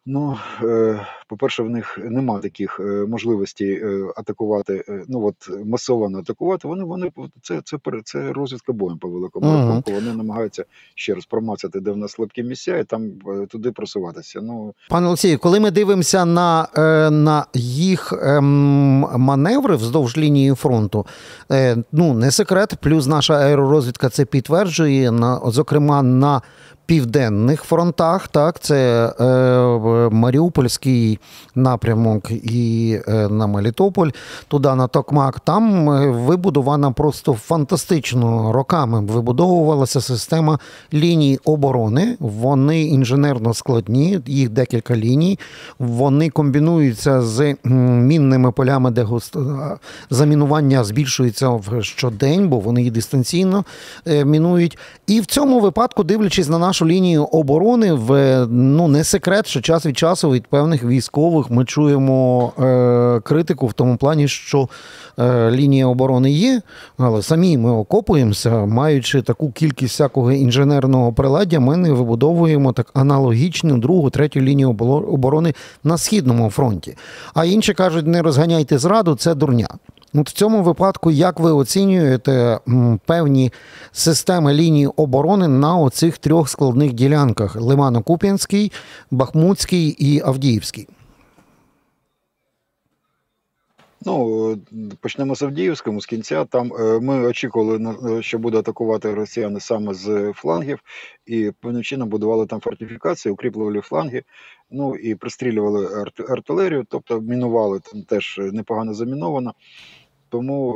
Ну, 0.07 0.39
е, 0.63 1.07
по-перше, 1.31 1.63
в 1.63 1.71
них 1.71 1.99
нема 2.05 2.39
таких 2.39 2.81
е, 2.81 2.83
можливостей 2.83 3.73
е, 3.73 4.13
атакувати, 4.17 5.05
ну 5.09 5.27
от 5.27 5.67
масово 5.67 6.19
атакувати. 6.19 6.69
Вони 6.69 6.85
вони 6.85 7.13
це 7.43 7.61
це 7.65 7.79
це 8.05 8.33
розвідка 8.33 8.73
боєм 8.73 8.99
по 8.99 9.09
великому 9.09 9.47
uh 9.47 9.51
-huh. 9.51 9.67
рахунку. 9.67 9.93
Вони 9.93 10.13
намагаються 10.13 10.65
ще 10.95 11.15
раз 11.15 11.27
промацати, 11.27 11.81
де 11.81 11.91
в 11.91 11.97
нас 11.97 12.13
слабкі 12.13 12.43
місця, 12.43 12.79
і 12.79 12.85
там 12.85 13.13
туди 13.49 13.73
просуватися. 13.73 14.41
Ну 14.43 14.75
пане 14.89 15.07
Олексію, 15.07 15.39
коли 15.39 15.61
ми 15.61 15.71
дивимося 15.71 16.25
на 16.25 16.69
на 17.11 17.47
їх 17.55 18.13
ем, 18.23 19.07
маневри 19.17 19.77
вздовж 19.77 20.17
лінії 20.17 20.55
фронту, 20.55 21.07
ну 21.93 22.15
не 22.15 22.31
секрет, 22.31 22.75
плюс 22.81 23.07
наша 23.07 23.35
аеророзвідка 23.35 24.09
це 24.09 24.25
підтверджує 24.25 25.11
на 25.11 25.41
зокрема 25.45 26.03
на 26.03 26.43
південних 26.91 27.63
фронтах. 27.63 28.29
Так, 28.29 28.61
це 28.61 29.07
е, 29.21 30.15
Маріупольський 30.15 31.19
напрямок 31.55 32.31
і 32.31 32.99
е, 33.09 33.29
на 33.29 33.47
Мелітополь, 33.47 34.09
туди 34.49 34.75
на 34.75 34.87
Токмак. 34.87 35.41
Там 35.41 35.91
е, 35.91 36.11
вибудована 36.11 36.91
просто 36.91 37.35
фантастично 37.35 38.53
роками 38.53 39.01
вибудовувалася 39.01 40.01
система 40.01 40.59
ліній 40.95 41.39
оборони. 41.45 42.17
Вони 42.21 42.83
інженерно 42.83 43.55
складні, 43.55 44.21
їх 44.27 44.51
декілька 44.51 44.97
ліній. 44.97 45.39
Вони 45.79 46.31
комбінуються 46.31 47.23
з 47.23 47.57
мінними 47.65 48.53
полями, 48.53 48.91
де 48.91 49.07
замінування 50.11 50.85
збільшується 50.85 51.49
в 51.49 51.83
щодень, 51.83 52.49
бо 52.49 52.61
вони 52.61 52.83
їх 52.83 52.93
дистанційно 52.93 53.65
е, 54.07 54.25
мінують. 54.25 54.79
І 55.07 55.21
в 55.21 55.27
цьому 55.27 55.61
випадку, 55.61 56.05
дивлячись 56.05 56.49
на 56.49 56.59
нашу 56.81 56.93
лінію 56.93 57.25
оборони, 57.25 57.93
в 57.93 58.47
ну 58.47 58.89
не 58.89 59.05
секрет, 59.05 59.47
що 59.47 59.61
час 59.61 59.87
від 59.87 59.99
часу 59.99 60.31
від 60.31 60.47
певних 60.47 60.85
військових 60.85 61.51
ми 61.51 61.65
чуємо 61.65 62.53
е, 62.59 63.21
критику 63.21 63.67
в 63.67 63.73
тому 63.73 63.97
плані, 63.97 64.29
що 64.29 64.69
е, 65.19 65.51
лінія 65.51 65.87
оборони 65.87 66.31
є, 66.31 66.63
але 66.99 67.23
самі 67.23 67.59
ми 67.59 67.71
окопуємося, 67.71 68.51
маючи 68.67 69.23
таку 69.23 69.51
кількість 69.51 69.95
всякого 69.95 70.33
інженерного 70.33 71.13
приладдя, 71.13 71.61
ми 71.61 71.77
не 71.77 71.93
вибудовуємо 71.93 72.73
так 72.73 72.91
аналогічну 72.95 73.79
другу, 73.79 74.11
третю 74.11 74.41
лінію 74.41 74.71
оборони 75.13 75.55
на 75.85 75.99
східному 75.99 76.51
фронті. 76.51 76.97
А 77.35 77.45
інші 77.45 77.75
кажуть, 77.75 78.07
не 78.07 78.23
розганяйте 78.23 78.79
зраду, 78.79 79.15
це 79.15 79.35
дурня. 79.35 79.69
От 80.15 80.29
В 80.29 80.33
цьому 80.33 80.63
випадку, 80.63 81.11
як 81.11 81.41
ви 81.41 81.53
оцінюєте 81.53 82.61
певні 83.07 83.53
системи 83.93 84.55
лінії 84.55 84.87
оборони 84.87 85.49
на 85.49 85.77
оцих 85.77 86.19
трьох 86.19 86.49
складних 86.49 86.93
ділянках: 86.93 87.57
Лимано-Куп'янський, 87.57 88.73
Бахмутський 89.11 89.97
і 89.99 90.21
Авдіївський? 90.21 90.89
Ну, 94.05 94.57
почнемо 95.01 95.35
з 95.35 95.43
Авдіївському, 95.43 96.01
з 96.01 96.07
кінця. 96.07 96.45
Там 96.45 96.73
е, 96.73 97.01
ми 97.01 97.27
очікували, 97.27 97.97
е, 98.19 98.23
що 98.23 98.39
буде 98.39 98.59
атакувати 98.59 99.15
росіяни 99.15 99.61
саме 99.61 99.95
з 99.95 100.33
флангів, 100.33 100.79
і 101.27 101.53
певним 101.61 101.83
чином 101.83 102.09
будували 102.09 102.47
там 102.47 102.61
фортифікації, 102.61 103.33
укріплювали 103.33 103.81
фланги, 103.81 104.23
ну 104.71 104.97
і 104.97 105.15
пристрілювали 105.15 106.05
артилерію, 106.29 106.87
тобто 106.89 107.21
мінували 107.21 107.81
там 107.81 108.03
теж 108.03 108.41
непогано 108.53 108.95
заміновано. 108.95 109.55
Тому 110.31 110.75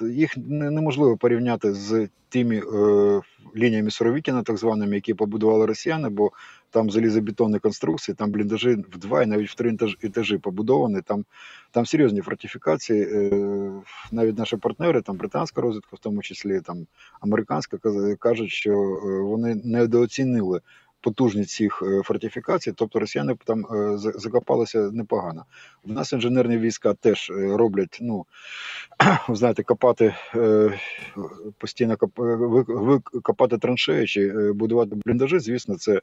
е, 0.00 0.04
їх 0.04 0.36
неможливо 0.46 1.16
порівняти 1.16 1.74
з 1.74 2.08
тими 2.28 2.56
е, 2.56 3.20
лініями 3.56 3.90
Суровікіна, 3.90 4.42
так 4.42 4.56
званими, 4.56 4.94
які 4.94 5.14
побудували 5.14 5.66
росіяни, 5.66 6.08
бо 6.08 6.30
там 6.70 6.90
залізобетонні 6.90 7.58
конструкції, 7.58 8.14
там 8.14 8.30
бліндажі 8.30 8.68
в 8.68 8.98
два 8.98 9.22
і 9.22 9.26
навіть 9.26 9.50
в 9.50 9.54
три 9.54 9.76
етажі 10.02 10.38
побудовані. 10.38 11.00
Там 11.00 11.24
там 11.70 11.86
серйозні 11.86 12.20
фортифікації. 12.20 13.02
Е, 13.02 13.30
навіть 14.12 14.38
наші 14.38 14.56
партнери, 14.56 15.02
там 15.02 15.16
британська 15.16 15.60
розвідка, 15.60 15.96
в 15.96 15.98
тому 15.98 16.22
числі 16.22 16.60
там 16.60 16.86
американська, 17.20 17.78
кажуть, 18.18 18.50
що 18.50 19.00
вони 19.24 19.54
недооцінили 19.64 20.60
потужність 21.00 21.50
цих 21.50 21.82
е, 21.82 22.02
фортифікацій, 22.02 22.72
тобто 22.72 22.98
росіяни 22.98 23.36
там 23.44 23.66
е, 23.66 23.98
закопалися 23.98 24.78
непогано. 24.78 25.44
В 25.84 25.92
нас 25.92 26.12
інженерні 26.12 26.58
війська 26.58 26.94
теж 26.94 27.30
е, 27.30 27.56
роблять, 27.56 27.98
ну 28.00 28.26
знаєте, 29.28 29.62
копати 29.62 30.14
постійно 31.58 31.96
копати 33.22 33.58
траншеї 33.58 34.06
чи 34.06 34.52
будувати 34.52 34.96
бліндажі. 35.06 35.38
Звісно, 35.38 35.78
це 35.78 36.00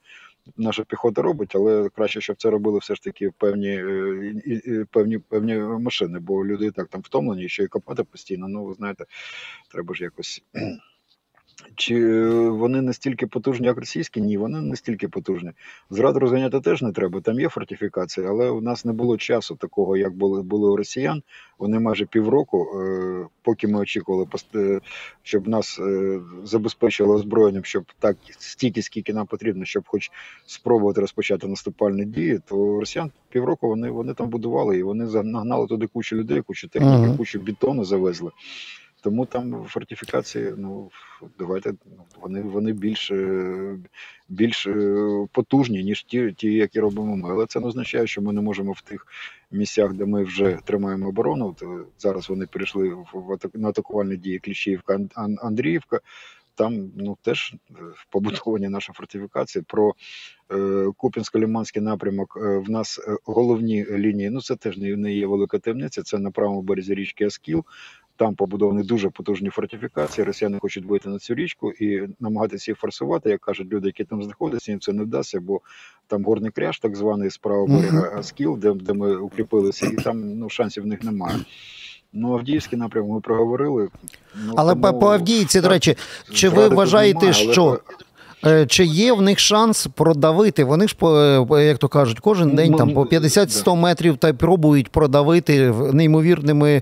наша 0.58 0.84
піхота 0.84 1.22
робить, 1.22 1.56
але 1.56 1.90
краще, 1.90 2.22
щоб 2.22 2.36
це 2.38 2.50
робили 2.50 2.80
все 2.80 2.96
ж 2.96 3.02
таки 3.02 3.32
певні 3.38 3.84
певні 4.92 5.18
певні 5.18 5.56
машини, 5.58 6.20
бо 6.20 6.46
люди 6.46 6.66
і 6.66 6.72
так 6.72 6.88
там 6.88 7.02
втомлені, 7.02 7.50
що 7.50 7.64
і 7.64 7.68
копати 7.68 8.04
постійно. 8.04 8.48
Ну 8.48 8.66
ви 8.66 8.74
знаєте, 8.74 9.06
треба 9.72 9.94
ж 9.94 10.04
якось. 10.04 10.44
Чи 11.76 11.96
е, 11.96 12.50
вони 12.50 12.82
настільки 12.82 13.28
потужні, 13.28 13.68
як 13.68 13.78
російські? 13.78 14.22
Ні, 14.22 14.38
вони 14.38 14.62
не 14.62 14.68
настільки 14.68 15.08
потужні. 15.08 15.52
Зраду 15.90 16.20
розганяти 16.20 16.60
теж 16.60 16.82
не 16.82 16.92
треба. 16.92 17.22
Там 17.22 17.40
є 17.40 17.50
фортифікації, 17.50 18.28
але 18.28 18.50
у 18.50 18.62
нас 18.62 18.86
не 18.86 18.94
було 18.94 19.18
часу 19.18 19.56
такого, 19.56 19.98
як 19.98 20.14
були 20.14 20.42
були 20.42 20.70
у 20.70 20.76
росіян. 20.76 21.24
Вони 21.60 21.80
майже 21.80 22.06
півроку, 22.06 22.82
е, 22.82 23.28
поки 23.42 23.68
ми 23.68 23.80
очікували, 23.80 24.28
е, 24.56 24.80
щоб 25.24 25.48
нас 25.48 25.80
забезпечили 26.44 27.16
озброєнням, 27.16 27.66
щоб 27.66 27.84
так 28.00 28.18
стільки, 28.40 28.82
скільки 28.82 29.14
нам 29.14 29.26
потрібно, 29.26 29.66
щоб 29.66 29.84
хоч 29.88 30.12
спробувати 30.46 31.02
розпочати 31.02 31.48
наступальні 31.48 32.06
дії, 32.06 32.40
то 32.48 32.80
росіян 32.80 33.12
півроку 33.30 33.68
вони 33.68 33.90
вони 33.90 34.14
там 34.14 34.30
будували 34.30 34.78
і 34.78 34.84
вони 34.84 35.24
нагнали 35.24 35.68
туди 35.68 35.88
кучу 35.88 36.16
людей, 36.16 36.42
кучу 36.42 36.68
техніки, 36.68 36.96
ага. 36.96 37.18
кучу 37.18 37.40
бетону 37.40 37.84
завезли. 37.84 38.32
Тому 39.02 39.26
там 39.26 39.66
фортифікації, 39.68 40.54
ну 40.58 40.92
давайте 41.40 41.74
ну, 41.86 42.04
вони 42.22 42.42
вони 42.42 42.74
більш 42.74 43.12
більш 44.30 44.68
е, 44.68 45.28
потужні, 45.32 45.84
ніж 45.84 46.04
ті, 46.04 46.32
ті, 46.32 46.54
які 46.54 46.80
робимо 46.80 47.18
ми. 47.18 47.30
Але 47.32 47.46
це 47.46 47.60
не 47.60 47.68
означає, 47.68 48.08
що 48.08 48.22
ми 48.22 48.34
не 48.34 48.42
можемо 48.42 48.72
в 48.72 48.82
тих 48.82 49.08
місцях, 49.52 49.94
де 49.94 50.06
ми 50.06 50.24
вже 50.24 50.60
тримаємо 50.66 51.08
оборону. 51.08 51.56
То 51.60 51.86
зараз 51.98 52.30
вони 52.30 52.46
перейшли 52.46 52.90
в 53.14 53.38
на 53.54 53.70
атакувальні 53.70 54.18
дії 54.18 54.40
Кліщіївка, 54.40 55.00
Андріївка. 55.42 56.00
там 56.56 56.92
ну 56.96 57.18
теж 57.22 57.56
е, 57.72 57.74
побудовані 58.10 58.70
наші 58.70 58.92
фортифікації. 58.94 59.64
Про 59.68 59.94
е, 60.52 60.56
Куп'янсько-Ліманський 60.98 61.82
напрямок 61.82 62.38
е, 62.42 62.58
в 62.58 62.70
нас 62.70 63.00
е, 63.08 63.18
головні 63.26 63.86
лінії. 63.86 64.30
Ну 64.30 64.42
це 64.42 64.56
теж 64.56 64.78
не, 64.78 64.96
не 64.96 65.14
є 65.14 65.28
велика 65.28 65.60
таємниця. 65.60 66.04
Це 66.04 66.18
на 66.18 66.32
правому 66.32 66.62
березі 66.62 66.96
річки 66.96 67.26
Аскіл. 67.26 67.66
Там 68.18 68.36
побудовані 68.36 68.84
дуже 68.84 69.10
потужні 69.10 69.50
фортифікації. 69.50 70.26
Росіяни 70.26 70.58
хочуть 70.62 70.86
вийти 70.86 71.10
на 71.10 71.20
цю 71.20 71.36
річку 71.36 71.72
і 71.72 72.02
намагатися 72.20 72.72
їх 72.72 72.78
форсувати. 72.80 73.30
Як 73.30 73.42
кажуть 73.42 73.68
люди, 73.72 73.88
які 73.88 74.04
там 74.04 74.24
знаходяться, 74.24 74.72
їм 74.72 74.80
це 74.80 74.94
не 74.94 75.04
вдасться, 75.04 75.40
бо 75.40 75.62
там 76.08 76.24
горний 76.24 76.52
кряж, 76.52 76.80
так 76.80 76.96
званий 76.96 77.30
з 77.30 77.38
правого 77.38 77.68
берега 77.68 78.12
Аскіл, 78.20 78.58
де, 78.58 78.74
де 78.74 78.94
ми 78.94 79.16
укріпилися, 79.16 79.86
і 79.88 79.96
там 79.96 80.34
ну 80.38 80.50
шансів 80.50 80.84
в 80.84 80.88
них 80.88 81.04
немає. 81.04 81.36
Ну, 82.14 82.34
Авдіївський 82.34 82.80
напрямок 82.80 83.12
ми 83.12 83.22
проговорили. 83.22 83.90
Ну, 84.46 84.54
Але 84.58 84.76
тому, 84.76 85.00
по, 85.00 85.08
Авдіївці, 85.14 85.62
до 85.62 85.70
речі, 85.70 85.96
чи 86.34 86.50
ви 86.50 86.68
вважаєте, 86.68 87.20
немає, 87.26 87.34
що 87.54 87.80
по- 88.42 88.50
е, 88.50 88.66
чи 88.66 88.86
є 88.86 89.14
в 89.14 89.22
них 89.22 89.40
шанс 89.40 89.88
продавити? 89.88 90.64
Вони 90.64 90.88
ж 90.88 90.96
по 90.96 91.46
по- 91.50 91.60
як 91.60 91.78
то 91.78 91.88
кажуть, 91.88 92.20
кожен 92.20 92.56
день 92.56 92.72
Ну, 92.72 92.78
там 92.78 92.94
по 92.94 93.04
50-100 93.04 93.76
метрів 93.76 94.18
та 94.18 94.34
пробують 94.34 94.90
продавити 94.90 95.72
неймовірними. 95.94 96.82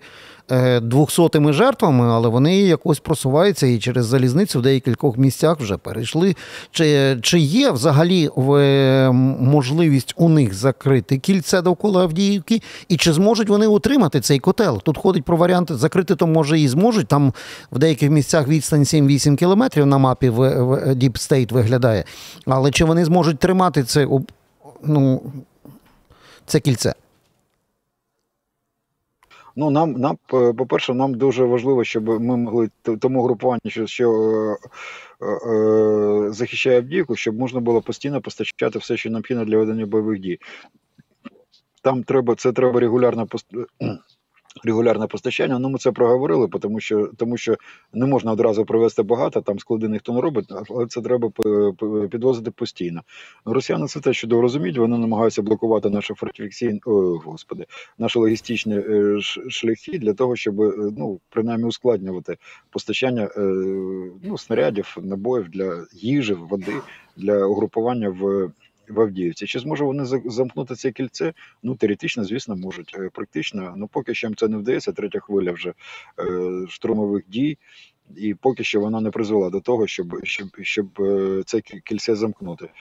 Е, 0.51 0.79
Двохсотими 0.79 1.53
жертвами, 1.53 2.05
але 2.05 2.29
вони 2.29 2.57
якось 2.57 2.99
просуваються 2.99 3.67
і 3.67 3.79
через 3.79 4.05
залізницю 4.05 4.59
в 4.59 4.61
деякількох 4.61 5.17
місцях 5.17 5.59
вже 5.59 5.77
перейшли. 5.77 6.35
Чи, 6.71 7.17
чи 7.21 7.39
є 7.39 7.71
взагалі 7.71 8.29
е, 8.37 9.11
можливість 9.39 10.13
у 10.17 10.29
них 10.29 10.53
закрити 10.53 11.17
кільце 11.17 11.61
довкола 11.61 12.01
Авдіївки, 12.01 12.61
і 12.89 12.97
чи 12.97 13.13
зможуть 13.13 13.49
вони 13.49 13.67
утримати 13.67 14.21
цей 14.21 14.39
котел? 14.39 14.81
Тут 14.81 14.97
ходить 14.97 15.23
про 15.23 15.37
варіанти 15.37 15.75
закрити, 15.75 16.15
то 16.15 16.27
може 16.27 16.59
і 16.59 16.67
зможуть. 16.67 17.07
Там 17.07 17.33
в 17.71 17.79
деяких 17.79 18.09
місцях 18.09 18.47
відстань 18.47 18.83
7-8 18.83 19.35
кілометрів 19.35 19.85
на 19.85 19.97
мапі 19.97 20.29
в, 20.29 20.63
в 20.63 20.73
Deep 20.95 21.53
виглядає. 21.53 22.03
Але 22.45 22.71
чи 22.71 22.85
вони 22.85 23.05
зможуть 23.05 23.39
тримати 23.39 23.83
це, 23.83 24.07
ну, 24.83 25.21
це 26.45 26.59
кільце? 26.59 26.93
Ну 29.55 29.69
нам 29.69 29.91
нам 29.91 30.17
е, 30.33 30.53
по-перше, 30.53 30.93
нам 30.93 31.13
дуже 31.13 31.45
важливо, 31.45 31.83
щоб 31.83 32.07
ми 32.07 32.37
могли 32.37 32.69
тому 32.99 33.23
групуванню, 33.23 33.61
що, 33.67 33.87
що 33.87 34.11
е, 34.11 34.57
е, 35.25 35.51
е, 35.51 36.31
захищає 36.31 36.77
Авдіївку, 36.77 37.15
щоб 37.15 37.39
можна 37.39 37.59
було 37.59 37.81
постійно 37.81 38.21
постачати 38.21 38.79
все, 38.79 38.97
що 38.97 39.09
необхідно 39.09 39.45
для 39.45 39.57
ведення 39.57 39.85
бойових 39.85 40.19
дій. 40.19 40.39
Там 41.81 42.03
треба 42.03 42.35
це 42.35 42.51
треба 42.51 42.79
регулярно 42.79 43.25
пост- 43.25 43.65
регулярне 44.63 45.07
постачання. 45.07 45.59
Ну 45.59 45.69
ми 45.69 45.79
це 45.79 45.91
проговорили, 45.91 46.47
тому 46.47 46.79
що 46.79 47.09
тому 47.17 47.37
що 47.37 47.57
не 47.93 48.05
можна 48.05 48.31
одразу 48.31 48.65
привезти 48.65 49.03
багато, 49.03 49.41
там 49.41 49.59
склади 49.59 49.87
ніхто 49.87 50.13
не 50.13 50.21
робить, 50.21 50.45
але 50.69 50.87
це 50.87 51.01
треба 51.01 51.31
підвозити 52.11 52.51
постійно. 52.51 53.01
Росіяни 53.45 53.87
це 53.87 53.99
те, 53.99 54.13
чудово 54.13 54.41
розуміють, 54.41 54.77
вони 54.77 54.97
намагаються 54.97 55.41
блокувати 55.41 55.89
наші 55.89 56.13
фортифікаційні, 56.13 56.81
о, 56.85 56.91
господи, 57.25 57.65
наші 57.97 58.19
логістичні 58.19 58.75
е, 58.75 59.17
шляхи 59.49 59.99
для 59.99 60.13
того, 60.13 60.35
щоб 60.35 60.61
е, 60.61 60.73
ну 60.97 61.19
принаймні 61.29 61.65
ускладнювати 61.65 62.37
постачання 62.69 63.29
е, 63.37 63.41
ну, 64.23 64.37
снарядів, 64.37 64.97
набоїв 65.01 65.49
для 65.49 65.85
їжі, 65.93 66.33
води 66.33 66.73
для 67.17 67.45
угрупування 67.45 68.09
в. 68.09 68.51
В 68.89 69.01
Авдіївці. 69.01 69.47
Чи 69.47 69.59
зможе 69.59 69.83
вони 69.83 70.05
за- 70.05 70.21
замкнути 70.25 70.75
це 70.75 70.91
кільце? 70.91 71.33
Ну, 71.63 71.75
теоретично, 71.75 72.23
звісно, 72.23 72.55
можуть. 72.55 72.95
Е, 72.99 73.09
Практично, 73.13 73.73
ну 73.77 73.87
поки 73.87 74.13
що 74.13 74.27
їм 74.27 74.35
це 74.35 74.47
не 74.47 74.57
вдається, 74.57 74.91
третя 74.91 75.19
хвиля 75.19 75.51
вже 75.51 75.73
е, 76.19 76.65
штурмових 76.69 77.23
дій, 77.27 77.57
і 78.17 78.33
поки 78.33 78.63
що 78.63 78.79
вона 78.79 79.01
не 79.01 79.11
призвела 79.11 79.49
до 79.49 79.61
того, 79.61 79.87
щоб, 79.87 80.19
щоб, 80.23 80.47
щоб 80.61 80.87
е, 80.99 81.43
це 81.45 81.61
кільце 81.61 82.15
замкнути. 82.15 82.65
Е, 82.65 82.71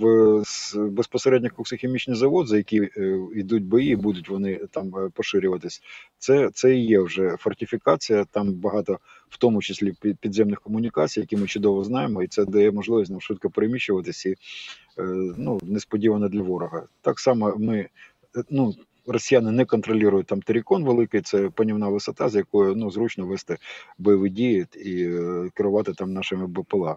В 0.00 0.42
безпосередньо 0.76 1.50
коксохімічний 1.50 2.16
завод, 2.16 2.48
за 2.48 2.56
який 2.56 2.80
е, 2.80 3.18
йдуть 3.34 3.64
бої, 3.64 3.96
будуть 3.96 4.28
вони 4.28 4.56
там 4.70 5.10
поширюватись. 5.14 5.82
Це, 6.18 6.50
це 6.54 6.76
і 6.76 6.84
є 6.86 7.00
вже 7.00 7.36
фортифікація. 7.38 8.24
Там 8.24 8.52
багато, 8.52 8.98
в 9.28 9.38
тому 9.38 9.62
числі 9.62 9.92
пі- 10.02 10.16
підземних 10.20 10.60
комунікацій, 10.60 11.20
які 11.20 11.36
ми 11.36 11.46
чудово 11.46 11.84
знаємо, 11.84 12.22
і 12.22 12.26
це 12.26 12.44
дає 12.44 12.70
можливість 12.70 13.10
нам 13.10 13.20
швидко 13.20 13.50
переміщуватися 13.50 14.28
і 14.28 14.34
ну, 15.38 15.60
несподівано 15.62 16.28
для 16.28 16.42
ворога. 16.42 16.82
Так 17.02 17.20
само 17.20 17.54
ми 17.58 17.88
ну. 18.50 18.74
Росіяни 19.06 19.52
не 19.52 19.64
контролюють 19.64 20.26
там 20.26 20.42
Терікон 20.42 20.84
великий, 20.84 21.20
це 21.20 21.50
панівна 21.50 21.88
висота, 21.88 22.28
з 22.28 22.34
якою 22.34 22.74
ну 22.76 22.90
зручно 22.90 23.26
вести 23.26 23.56
бойові 23.98 24.30
дії 24.30 24.66
і 24.84 25.04
е, 25.04 25.50
керувати 25.54 25.92
там 25.92 26.12
нашими 26.12 26.46
БПЛА. 26.46 26.96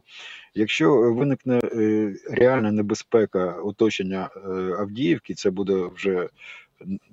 Якщо 0.56 1.14
виникне 1.14 1.60
е, 1.64 2.16
реальна 2.30 2.72
небезпека 2.72 3.52
оточення 3.52 4.30
е, 4.36 4.50
Авдіївки, 4.80 5.34
це 5.34 5.50
буде 5.50 5.90
вже 5.96 6.30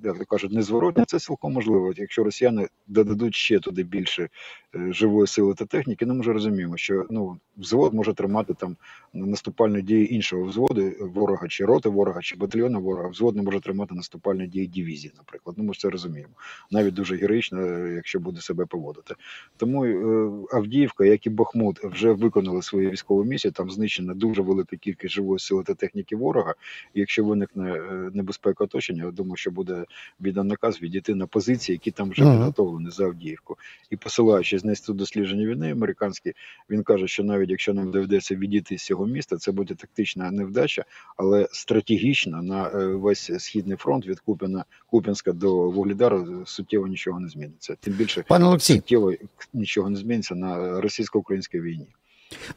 як 0.04 0.18
то 0.18 0.24
кажуть, 0.24 0.52
незворотне, 0.52 1.04
це 1.06 1.18
цілком 1.18 1.52
можливо. 1.52 1.92
Якщо 1.96 2.24
росіяни 2.24 2.68
додадуть 2.86 3.34
ще 3.34 3.58
туди 3.58 3.82
більше 3.82 4.28
е, 4.74 4.92
живої 4.92 5.26
сили 5.26 5.54
та 5.54 5.66
техніки, 5.66 6.06
ну 6.06 6.14
ми 6.14 6.20
вже 6.20 6.32
розуміємо, 6.32 6.76
що 6.76 7.06
ну 7.10 7.36
взвод 7.56 7.94
може 7.94 8.14
тримати 8.14 8.54
там 8.54 8.76
наступальні 9.12 9.82
дії 9.82 10.14
іншого 10.14 10.44
взводу 10.44 10.92
ворога, 11.00 11.48
чи 11.48 11.64
роти 11.64 11.88
ворога, 11.88 12.22
чи 12.22 12.36
батальйону 12.36 12.80
ворога. 12.80 13.08
Взвод 13.08 13.36
не 13.36 13.42
може 13.42 13.60
тримати 13.60 13.94
наступальні 13.94 14.46
дії 14.46 14.66
дивізії, 14.66 15.12
наприклад. 15.16 15.56
Ну 15.58 15.64
ми 15.64 15.74
ж 15.74 15.80
це 15.80 15.90
розуміємо. 15.90 16.32
Навіть 16.70 16.94
дуже 16.94 17.16
героїчно, 17.16 17.60
е, 17.60 17.92
якщо 17.94 18.20
буде 18.20 18.40
себе 18.40 18.66
поводити. 18.66 19.14
Тому 19.56 19.84
е, 19.84 20.30
Авдіївка, 20.56 21.04
як 21.04 21.26
і 21.26 21.30
Бахмут, 21.30 21.84
вже 21.84 22.12
виконали 22.12 22.62
свою 22.62 22.90
військову 22.90 23.24
місію. 23.24 23.52
Там 23.52 23.70
знищена 23.70 24.14
дуже 24.14 24.42
велика 24.42 24.76
кількість 24.76 25.14
живої 25.14 25.38
сили 25.38 25.62
та 25.62 25.74
техніки 25.74 26.16
ворога. 26.16 26.54
Якщо 26.94 27.24
виникне 27.24 27.82
небезпека 28.12 28.64
оточення, 28.64 29.04
я 29.04 29.10
думаю, 29.10 29.36
що 29.36 29.51
буде 29.52 29.84
віддан 30.20 30.46
наказ 30.46 30.82
відійти 30.82 31.14
на 31.14 31.26
позиції, 31.26 31.74
які 31.74 31.90
там 31.90 32.10
вже 32.10 32.22
підготовлені 32.22 32.90
за 32.90 33.04
Авдіївку. 33.04 33.56
І 33.90 33.96
посилаючись 33.96 34.64
на 34.64 34.70
інститут 34.70 34.96
дослідження 34.96 35.46
війни 35.46 35.72
американський, 35.72 36.32
він 36.70 36.82
каже, 36.82 37.08
що 37.08 37.24
навіть 37.24 37.50
якщо 37.50 37.74
нам 37.74 37.90
доведеться 37.90 38.34
відійти 38.34 38.78
з 38.78 38.84
цього 38.84 39.06
міста, 39.06 39.36
це 39.36 39.52
буде 39.52 39.74
тактична 39.74 40.30
невдача, 40.30 40.84
але 41.16 41.48
стратегічно 41.52 42.42
на 42.42 42.68
е, 42.68 42.86
весь 42.86 43.30
східний 43.38 43.76
фронт 43.76 44.06
від 44.06 44.20
Куп'яна 44.20 44.64
Куп'янська 44.86 45.32
до 45.32 45.70
Вугледару 45.70 46.46
суттєво 46.46 46.86
нічого 46.86 47.20
не 47.20 47.28
зміниться. 47.28 47.76
Тим 47.80 47.94
більше 47.94 48.24
Пане 48.28 48.44
Олексій, 48.44 48.74
суттєво 48.74 49.12
нічого 49.52 49.90
не 49.90 49.96
зміниться 49.96 50.34
на 50.34 50.80
російсько-українській 50.80 51.60
війні. 51.60 51.86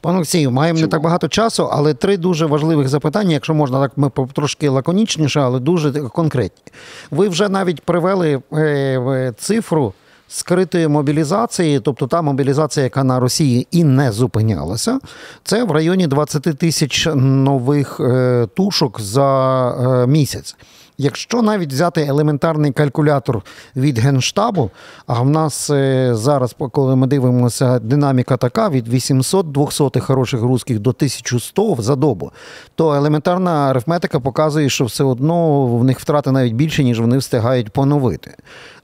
Пане 0.00 0.16
Олексію, 0.16 0.50
маємо 0.50 0.80
не 0.80 0.86
так 0.86 1.02
багато 1.02 1.28
часу, 1.28 1.68
але 1.72 1.94
три 1.94 2.16
дуже 2.16 2.46
важливих 2.46 2.88
запитання, 2.88 3.32
якщо 3.32 3.54
можна, 3.54 3.80
так 3.80 3.92
ми 3.96 4.10
трошки 4.32 4.68
лаконічніше, 4.68 5.40
але 5.40 5.60
дуже 5.60 5.92
конкретні. 5.92 6.72
Ви 7.10 7.28
вже 7.28 7.48
навіть 7.48 7.80
привели 7.80 8.42
е, 8.52 8.98
в 8.98 9.32
цифру 9.38 9.92
скритої 10.28 10.88
мобілізації, 10.88 11.80
тобто 11.80 12.06
та 12.06 12.22
мобілізація, 12.22 12.84
яка 12.84 13.04
на 13.04 13.20
Росії 13.20 13.66
і 13.70 13.84
не 13.84 14.12
зупинялася, 14.12 14.98
це 15.44 15.64
в 15.64 15.70
районі 15.70 16.06
20 16.06 16.42
тисяч 16.42 17.08
нових 17.14 18.00
е, 18.00 18.46
тушок 18.54 19.00
за 19.00 19.70
е, 19.70 20.06
місяць. 20.06 20.56
Якщо 20.98 21.42
навіть 21.42 21.72
взяти 21.72 22.00
елементарний 22.00 22.72
калькулятор 22.72 23.42
від 23.76 23.98
Генштабу, 23.98 24.70
а 25.06 25.22
в 25.22 25.30
нас 25.30 25.70
е, 25.70 26.14
зараз, 26.14 26.56
коли 26.72 26.96
ми 26.96 27.06
дивимося, 27.06 27.78
динаміка 27.78 28.36
така 28.36 28.68
від 28.68 28.88
800 28.88 29.52
200 29.52 30.00
хороших 30.00 30.42
русських 30.42 30.78
до 30.78 30.90
1100 30.90 31.76
за 31.78 31.96
добу, 31.96 32.32
то 32.74 32.94
елементарна 32.94 33.70
арифметика 33.70 34.20
показує, 34.20 34.68
що 34.68 34.84
все 34.84 35.04
одно 35.04 35.66
в 35.66 35.84
них 35.84 36.00
втрати 36.00 36.32
навіть 36.32 36.54
більше, 36.54 36.84
ніж 36.84 37.00
вони 37.00 37.18
встигають 37.18 37.70
поновити. 37.70 38.34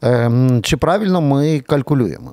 Ем, 0.02 0.62
Чи 0.62 0.76
правильно 0.76 1.20
ми 1.20 1.60
калькулюємо? 1.60 2.32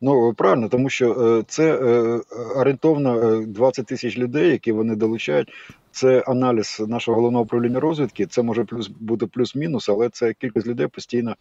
Ну 0.00 0.34
правильно, 0.34 0.68
тому 0.68 0.90
що 0.90 1.12
е, 1.12 1.44
це 1.48 1.74
е, 1.74 2.20
орієнтовно 2.56 3.20
е, 3.20 3.46
20 3.46 3.86
тисяч 3.86 4.18
людей, 4.18 4.50
які 4.50 4.72
вони 4.72 4.96
долучають. 4.96 5.48
Це 5.94 6.20
аналіз 6.20 6.82
нашого 6.88 7.16
головного 7.16 7.44
управління 7.44 7.80
розвідки. 7.80 8.26
Це 8.26 8.42
може 8.42 8.64
плюс 8.64 8.88
бути 8.88 9.26
плюс-мінус, 9.26 9.88
але 9.88 10.08
це 10.08 10.32
кількість 10.32 10.66
людей 10.66 10.86
постійно 10.86 11.36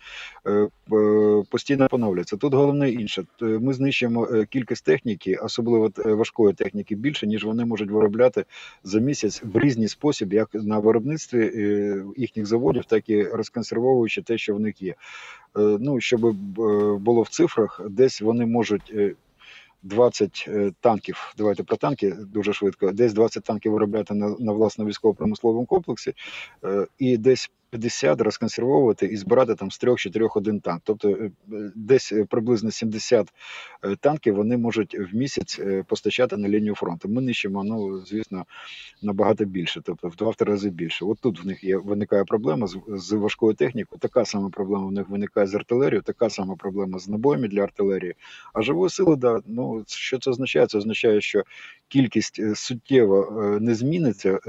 е, 0.48 0.52
е, 0.94 1.44
постійно 1.50 1.88
поновлюється. 1.88 2.38
Тут 2.38 2.54
головне 2.54 2.90
інше. 2.90 3.24
Ми 3.42 3.74
знищуємо 3.74 4.28
е, 4.32 4.46
кількість 4.46 4.86
техніки, 4.86 5.36
особливо 5.36 5.92
е, 6.06 6.14
важкої 6.14 6.54
техніки, 6.54 6.96
більше 6.96 7.28
ніж 7.28 7.46
вони 7.46 7.66
можуть 7.66 7.92
виробляти 7.92 8.46
за 8.84 9.00
місяць 9.00 9.42
в 9.44 9.60
різний 9.60 9.88
спосіб, 9.88 10.34
як 10.34 10.50
на 10.54 10.80
виробництві 10.80 11.52
е, 11.56 12.04
їхніх 12.18 12.46
заводів, 12.46 12.86
так 12.86 13.10
і 13.10 13.24
розконсервовуючи 13.24 14.22
те, 14.22 14.38
що 14.38 14.56
в 14.56 14.60
них 14.60 14.82
є. 14.82 14.92
Е, 14.92 15.78
Ну 15.80 16.02
щоб 16.02 16.26
е, 16.26 16.32
було 17.00 17.22
в 17.22 17.30
цифрах, 17.30 17.82
десь 17.90 18.22
вони 18.22 18.46
можуть. 18.46 18.94
Е, 19.84 19.88
20 19.88 20.46
е, 20.48 20.72
танків, 20.80 21.34
давайте 21.38 21.64
про 21.64 21.78
танки 21.78 22.12
дуже 22.12 22.54
швидко. 22.54 22.92
Десь 22.92 23.14
20 23.14 23.44
танків 23.44 23.72
виробляти 23.72 24.14
на, 24.14 24.36
на 24.40 24.52
власному 24.52 24.90
військово-промисловому 24.90 25.66
комплексі, 25.66 26.14
е, 26.64 26.88
і 27.00 27.18
десь 27.18 27.52
50 27.74 28.22
розконсервовувати 28.22 29.06
і 29.06 29.18
збирати 29.18 29.56
там 29.56 29.72
з 29.72 29.78
трьох-чотирьох 29.78 30.38
один 30.38 30.60
танк. 30.60 30.82
Тобто 30.84 31.10
е, 31.10 31.32
е, 31.54 31.72
десь 31.76 32.12
е, 32.12 32.26
приблизно 32.26 32.72
70 32.72 33.28
танків 34.00 34.36
вони 34.36 34.58
можуть 34.58 34.96
в 35.00 35.16
місяць 35.16 35.60
постачати 35.88 36.38
на 36.38 36.50
лінію 36.50 36.76
фронту. 36.76 37.10
Ми 37.10 37.22
нищимо, 37.22 37.64
ну 37.64 38.06
звісно, 38.06 38.46
набагато 39.02 39.46
більше, 39.46 39.82
тобто 39.86 40.08
в 40.08 40.16
два-три 40.16 40.52
рази 40.52 40.70
більше. 40.70 41.06
От 41.06 41.20
тут 41.20 41.44
в 41.44 41.48
них 41.48 41.64
є 41.64 41.78
виникає 41.78 42.24
проблема 42.24 42.68
з, 42.68 42.78
з 42.88 43.12
важкою 43.12 43.54
технікою. 43.54 44.00
Така 44.00 44.26
сама 44.26 44.50
проблема 44.50 44.86
в 44.88 44.92
них 44.92 45.10
виникає 45.10 45.48
з 45.48 45.56
артилерією, 45.56 46.02
така 46.02 46.30
сама 46.30 46.56
проблема 46.56 47.00
з 47.00 47.10
набоями 47.10 47.48
для 47.48 47.64
артилерії. 47.64 48.16
А 48.54 48.62
живої 48.62 48.90
сили, 48.90 49.16
да, 49.16 49.42
ну 49.48 49.84
що 49.88 50.20
це 50.20 50.30
означає? 50.30 50.68
Це 50.68 50.78
означає, 50.78 51.22
що 51.22 51.44
кількість 51.88 52.56
суттєво 52.56 53.58
не 53.62 53.76
зміниться 53.76 54.40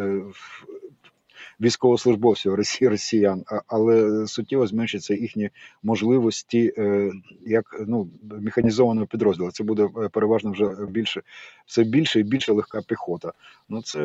військовослужбовців 1.61 2.55
Росіян, 2.81 3.45
але 3.67 4.27
суттєво 4.27 4.67
зменшиться 4.67 5.15
їхні 5.15 5.51
можливості 5.83 6.73
е, 6.79 7.13
як 7.47 7.85
ну 7.87 8.09
механізованого 8.23 9.07
підрозділу. 9.07 9.51
Це 9.51 9.65
буде 9.65 9.89
е, 9.97 10.09
переважно 10.09 10.51
вже 10.51 10.87
більше 10.89 11.23
все 11.67 11.85
більше 11.85 12.21
і 12.21 12.23
більше 12.23 12.53
легка 12.53 12.83
піхота. 12.83 13.33
Ну 13.69 13.83
це 13.83 14.01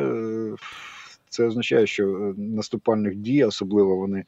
це 1.28 1.44
означає, 1.44 1.86
що 1.86 2.34
наступальних 2.36 3.14
дій, 3.14 3.44
особливо 3.44 3.96
вони 3.96 4.24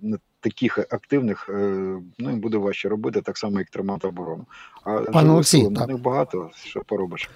не 0.00 0.18
таких 0.40 0.78
активних, 0.78 1.48
е, 1.48 1.52
ну 2.18 2.30
їм 2.30 2.40
буде 2.40 2.58
важче 2.58 2.88
робити, 2.88 3.20
так 3.20 3.38
само 3.38 3.58
як 3.58 3.70
тримати 3.70 4.08
оборону. 4.08 4.46
А 4.84 5.00
Пане 5.00 5.32
Олексій, 5.32 5.70
так. 5.70 5.88
них 5.88 6.02
багато 6.02 6.50
що 6.54 6.80
поробиш. 6.80 7.30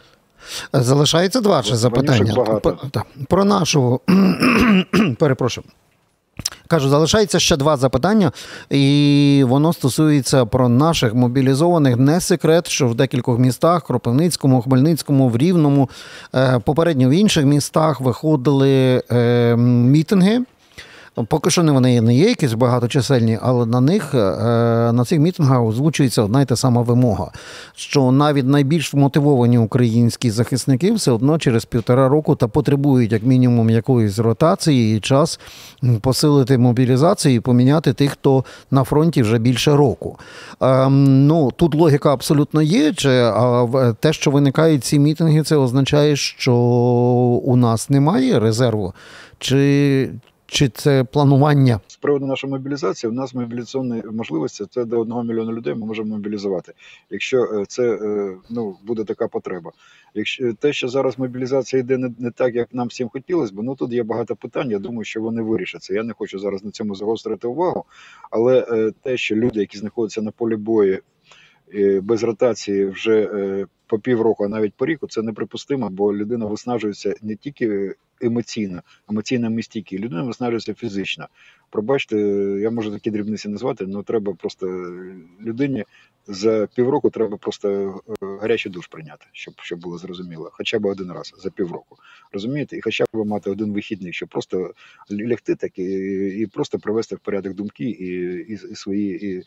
Залишається 0.72 1.40
два 1.40 1.62
ще 1.62 1.76
запитання. 1.76 2.34
Про, 3.28 3.44
нашу 3.44 4.00
перепрошую. 5.18 5.64
Кажу, 6.68 6.88
залишається 6.88 7.38
ще 7.38 7.56
два 7.56 7.76
запитання, 7.76 8.32
і 8.70 9.44
воно 9.48 9.72
стосується 9.72 10.46
про 10.46 10.68
наших 10.68 11.14
мобілізованих. 11.14 11.96
Не 11.96 12.20
секрет, 12.20 12.68
що 12.68 12.88
в 12.88 12.94
декількох 12.94 13.38
містах 13.38 13.84
Кропивницькому, 13.84 14.62
Хмельницькому, 14.62 15.28
в 15.28 15.36
Рівному, 15.36 15.90
е, 16.34 16.58
попередньо 16.64 17.08
в 17.08 17.12
інших 17.12 17.44
містах 17.44 18.00
виходили 18.00 19.02
е, 19.12 19.56
мітинги. 21.16 21.26
Поки 21.28 21.50
що 21.50 21.62
вони 21.62 22.00
не 22.00 22.14
є 22.14 22.28
якісь 22.28 22.54
багаточисельні, 22.54 23.38
але 23.42 23.66
на 23.66 23.80
них 23.80 24.14
е, 24.14 24.18
на 24.92 25.04
цих 25.04 25.18
мітингах 25.18 25.62
озвучується 25.62 26.22
одна 26.22 26.42
й 26.42 26.44
та 26.44 26.56
сама 26.56 26.82
вимога, 26.82 27.30
що 27.76 28.12
навіть 28.12 28.46
найбільш 28.46 28.94
мотивовані 28.94 29.58
українські 29.58 30.30
захисники 30.30 30.92
все 30.92 31.12
одно 31.12 31.38
через 31.38 31.64
півтора 31.64 32.08
року 32.08 32.34
та 32.34 32.48
потребують 32.48 33.12
як 33.12 33.22
мінімум 33.22 33.70
якоїсь 33.70 34.18
ротації 34.18 34.96
і 34.96 35.00
час 35.00 35.40
посилити 36.00 36.58
мобілізацію 36.58 37.34
і 37.34 37.40
поміняти 37.40 37.92
тих, 37.92 38.10
хто 38.10 38.44
на 38.70 38.84
фронті 38.84 39.22
вже 39.22 39.38
більше 39.38 39.76
року. 39.76 40.18
Ем, 40.60 41.26
ну 41.26 41.50
тут 41.56 41.74
логіка 41.74 42.12
абсолютно 42.12 42.62
є. 42.62 42.92
Чи 42.92 43.32
те, 44.00 44.12
що 44.12 44.30
виникають 44.30 44.84
ці 44.84 44.98
мітинги, 44.98 45.42
це 45.42 45.56
означає, 45.56 46.16
що 46.16 46.54
у 47.44 47.56
нас 47.56 47.90
немає 47.90 48.40
резерву. 48.40 48.92
Чи 49.38 50.10
чи 50.54 50.68
це 50.68 51.04
планування? 51.04 51.80
З 51.86 51.96
приводу 51.96 52.26
нашої 52.26 52.52
мобілізації, 52.52 53.10
у 53.10 53.14
нас 53.14 53.34
мобілізаційні 53.34 54.02
можливості 54.12 54.64
це 54.70 54.84
до 54.84 55.00
одного 55.00 55.24
мільйона 55.24 55.52
людей 55.52 55.74
ми 55.74 55.86
можемо 55.86 56.14
мобілізувати, 56.14 56.72
якщо 57.10 57.44
е, 57.44 57.64
це 57.68 57.94
е, 57.94 58.36
ну 58.50 58.76
буде 58.82 59.04
така 59.04 59.28
потреба. 59.28 59.72
Якщо 60.14 60.54
те, 60.54 60.72
що 60.72 60.88
зараз 60.88 61.18
мобілізація 61.18 61.80
йде 61.80 61.98
не, 61.98 62.14
не 62.18 62.30
так, 62.30 62.54
як 62.54 62.74
нам 62.74 62.88
всім 62.88 63.08
хотілося 63.08 63.52
б, 63.54 63.62
ну 63.62 63.74
тут 63.74 63.92
є 63.92 64.02
багато 64.02 64.36
питань. 64.36 64.70
Я 64.70 64.78
думаю, 64.78 65.04
що 65.04 65.20
вони 65.20 65.42
вирішаться. 65.42 65.94
Я 65.94 66.02
не 66.02 66.12
хочу 66.12 66.38
зараз 66.38 66.64
на 66.64 66.70
цьому 66.70 66.94
загострити 66.94 67.46
увагу, 67.46 67.84
але 68.30 68.66
е, 68.70 68.92
те, 69.02 69.16
що 69.16 69.36
люди, 69.36 69.60
які 69.60 69.78
знаходяться 69.78 70.22
на 70.22 70.30
полі 70.30 70.56
бою 70.56 70.98
без 72.02 72.22
ротації 72.22 72.86
вже 72.86 73.28
по 73.86 73.98
півроку, 73.98 74.44
а 74.44 74.48
навіть 74.48 74.74
по 74.74 74.86
ріку, 74.86 75.06
це 75.06 75.22
неприпустимо, 75.22 75.88
бо 75.90 76.14
людина 76.14 76.46
виснажується 76.46 77.14
не 77.22 77.36
тільки 77.36 77.94
емоційно, 78.20 78.82
емоційно 79.10 79.50
містійкі, 79.50 79.98
людина 79.98 80.22
виснажується 80.22 80.74
фізично. 80.74 81.28
Пробачте, 81.70 82.16
я 82.60 82.70
можу 82.70 82.90
такі 82.92 83.10
дрібниці 83.10 83.48
назвати, 83.48 83.86
але 83.94 84.02
треба 84.02 84.34
просто 84.34 84.66
людині 85.40 85.84
за 86.26 86.68
півроку 86.74 87.10
треба 87.10 87.36
просто 87.36 87.68
е, 88.22 88.26
гарячий 88.40 88.72
душ 88.72 88.86
прийняти, 88.86 89.26
щоб 89.32 89.54
щоб 89.62 89.80
було 89.80 89.98
зрозуміло, 89.98 90.50
хоча 90.52 90.78
б 90.78 90.84
один 90.84 91.12
раз 91.12 91.34
за 91.38 91.50
півроку. 91.50 91.96
Розумієте, 92.32 92.76
і 92.76 92.80
хоча 92.80 93.04
б 93.04 93.24
мати 93.24 93.50
один 93.50 93.72
вихідний, 93.72 94.12
щоб 94.12 94.28
просто 94.28 94.74
лягти 95.10 95.54
так 95.54 95.78
і 95.78 95.84
і 96.28 96.46
просто 96.46 96.78
привести 96.78 97.16
в 97.16 97.18
порядок 97.18 97.54
думки 97.54 97.84
і 97.84 98.06
і, 98.52 98.52
і 98.52 98.74
свої 98.74 99.26
і, 99.26 99.42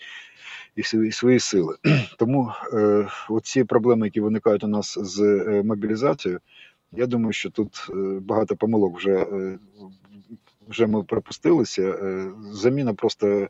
і 0.76 0.84
свої, 0.84 1.12
свої 1.12 1.40
сили. 1.40 1.76
Тому 2.18 2.52
е, 2.74 3.08
оці 3.30 3.64
проблеми, 3.64 4.08
які 4.08 4.22
виникають 4.22 4.64
у 4.64 4.68
нас 4.68 4.98
з 5.02 5.22
е, 5.22 5.64
мобілізацією, 5.64 6.40
я 6.92 7.08
думаю, 7.08 7.34
що 7.34 7.50
тут 7.50 7.88
е, 7.90 7.94
багато 8.22 8.56
помилок 8.56 8.98
вже 8.98 9.16
е, 9.16 9.60
вже 10.68 10.88
ми 10.88 11.04
припустилися. 11.04 11.82
Е, 11.82 12.32
заміна 12.52 12.94
просто 12.94 13.48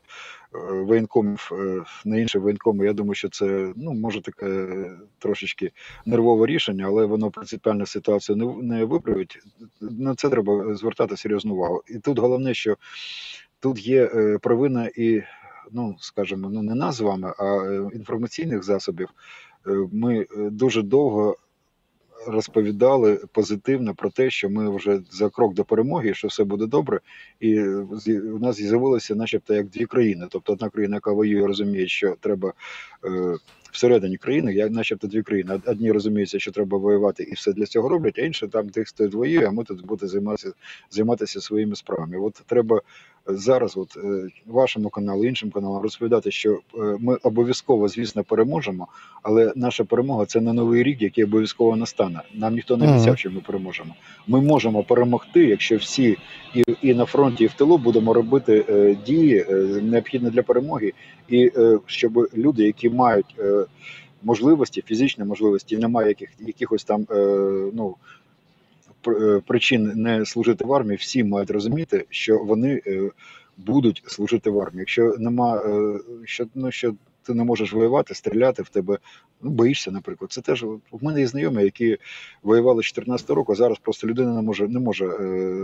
воєнкомів 0.70 1.50
на 2.04 2.18
інші 2.18 2.38
воєнкоми. 2.38 2.86
Я 2.86 2.92
думаю, 2.92 3.14
що 3.14 3.28
це 3.28 3.72
ну 3.76 3.92
може 3.92 4.22
таке 4.22 4.66
трошечки 5.18 5.72
нервове 6.06 6.46
рішення, 6.46 6.84
але 6.86 7.04
воно 7.04 7.30
принципіальну 7.30 7.86
ситуацію 7.86 8.36
не 8.36 8.76
не 8.76 8.84
виправить. 8.84 9.38
На 9.80 10.14
це 10.14 10.28
треба 10.28 10.74
звертати 10.74 11.16
серйозну 11.16 11.54
увагу. 11.54 11.82
І 11.88 11.98
тут 11.98 12.18
головне, 12.18 12.54
що 12.54 12.76
тут 13.60 13.86
є 13.86 14.06
провина 14.42 14.90
і. 14.96 15.22
Ну, 15.72 15.96
скажімо, 16.00 16.50
ну 16.50 16.62
не 16.62 16.74
нас 16.74 16.96
з 16.96 17.00
вами, 17.00 17.32
а 17.38 17.44
інформаційних 17.94 18.62
засобів. 18.64 19.08
Ми 19.92 20.26
дуже 20.36 20.82
довго 20.82 21.36
розповідали 22.26 23.20
позитивно 23.32 23.94
про 23.94 24.10
те, 24.10 24.30
що 24.30 24.50
ми 24.50 24.76
вже 24.76 25.00
за 25.10 25.30
крок 25.30 25.54
до 25.54 25.64
перемоги, 25.64 26.14
що 26.14 26.28
все 26.28 26.44
буде 26.44 26.66
добре, 26.66 27.00
і 27.40 27.60
у 27.60 28.38
нас 28.38 28.56
з'явилося, 28.56 29.14
начебто, 29.14 29.54
як 29.54 29.66
дві 29.66 29.86
країни. 29.86 30.26
Тобто 30.30 30.52
одна 30.52 30.68
країна, 30.68 30.96
яка 30.96 31.12
воює, 31.12 31.46
розуміє, 31.46 31.88
що 31.88 32.16
треба. 32.20 32.52
Е, 33.04 33.36
всередині 33.72 34.16
країни, 34.16 34.54
як 34.54 34.70
начебто 34.70 35.06
дві 35.06 35.22
країни. 35.22 35.60
Одні 35.66 35.92
розуміються, 35.92 36.38
що 36.38 36.50
треба 36.50 36.78
воювати, 36.78 37.22
і 37.22 37.34
все 37.34 37.52
для 37.52 37.66
цього 37.66 37.88
роблять, 37.88 38.18
а 38.18 38.22
інші 38.22 38.46
там 38.46 38.68
тих, 38.68 38.88
хто 38.88 39.08
воює, 39.08 39.46
а 39.46 39.50
ми 39.50 39.64
тут 39.64 39.86
буде 39.86 40.06
займатися 40.06 40.52
займатися 40.90 41.40
своїми 41.40 41.76
справами. 41.76 42.18
От 42.18 42.42
треба 42.46 42.80
зараз, 43.28 43.76
от 43.76 43.96
е, 43.96 44.28
вашому 44.46 44.88
каналу, 44.88 45.24
іншим 45.24 45.50
каналам, 45.50 45.82
розповідати, 45.82 46.30
що 46.30 46.52
е, 46.52 46.58
ми 47.00 47.16
обов'язково, 47.22 47.88
звісно, 47.88 48.24
переможемо, 48.24 48.88
але 49.22 49.52
наша 49.56 49.84
перемога 49.84 50.26
це 50.26 50.40
не 50.40 50.52
новий 50.52 50.82
рік, 50.82 51.02
який 51.02 51.24
обов'язково 51.24 51.76
настане. 51.76 52.20
Нам 52.34 52.54
ніхто 52.54 52.76
не 52.76 52.90
обіцяв, 52.90 53.18
що 53.18 53.30
ми 53.30 53.40
переможемо. 53.40 53.94
Ми 54.26 54.40
можемо 54.40 54.82
перемогти, 54.82 55.46
якщо 55.46 55.76
всі 55.76 56.16
і 56.54 56.64
і 56.82 56.94
на 56.94 57.04
фронті, 57.04 57.44
і 57.44 57.46
в 57.46 57.52
тилу 57.52 57.78
будемо 57.78 58.14
робити 58.14 58.64
е, 58.68 58.96
дії 59.06 59.46
е, 59.48 59.54
необхідні 59.82 60.30
для 60.30 60.42
перемоги, 60.42 60.92
і 61.28 61.50
е, 61.56 61.78
щоб 61.86 62.28
люди, 62.36 62.62
які 62.62 62.90
мають 62.90 63.34
е, 63.38 63.64
можливості, 64.22 64.82
фізичні 64.86 65.24
можливості, 65.24 65.76
немає 65.76 66.08
яких 66.08 66.30
якихось 66.38 66.84
там 66.84 67.06
е, 67.10 67.14
ну. 67.74 67.96
Е, 69.06 69.40
причин 69.46 69.92
не 69.96 70.26
служити 70.26 70.64
в 70.64 70.72
армії, 70.72 70.96
всі 70.96 71.24
мають 71.24 71.50
розуміти, 71.50 72.06
що 72.10 72.38
вони 72.38 72.82
е, 72.86 73.10
будуть 73.56 74.02
служити 74.06 74.50
в 74.50 74.60
армії. 74.60 74.80
Якщо 74.80 75.14
нема 75.18 75.56
е, 75.56 75.98
що 76.24 76.46
ну 76.54 76.70
що 76.70 76.94
ти 77.28 77.34
не 77.34 77.44
можеш 77.44 77.72
воювати, 77.72 78.14
стріляти 78.14 78.62
в 78.62 78.68
тебе, 78.68 78.98
ну 79.42 79.50
боїшся, 79.50 79.90
наприклад. 79.90 80.32
Це 80.32 80.40
теж 80.40 80.64
у 80.64 80.80
мене 81.00 81.20
є 81.20 81.26
знайомі, 81.26 81.62
які 81.62 81.98
воювали 82.42 82.82
з 82.82 82.86
14 82.86 83.30
року. 83.30 83.54
Зараз 83.54 83.78
просто 83.78 84.06
людина 84.06 84.34
не 84.34 84.42
може 84.42 84.68
не 84.68 84.80
може 84.80 85.06
е, 85.06 85.16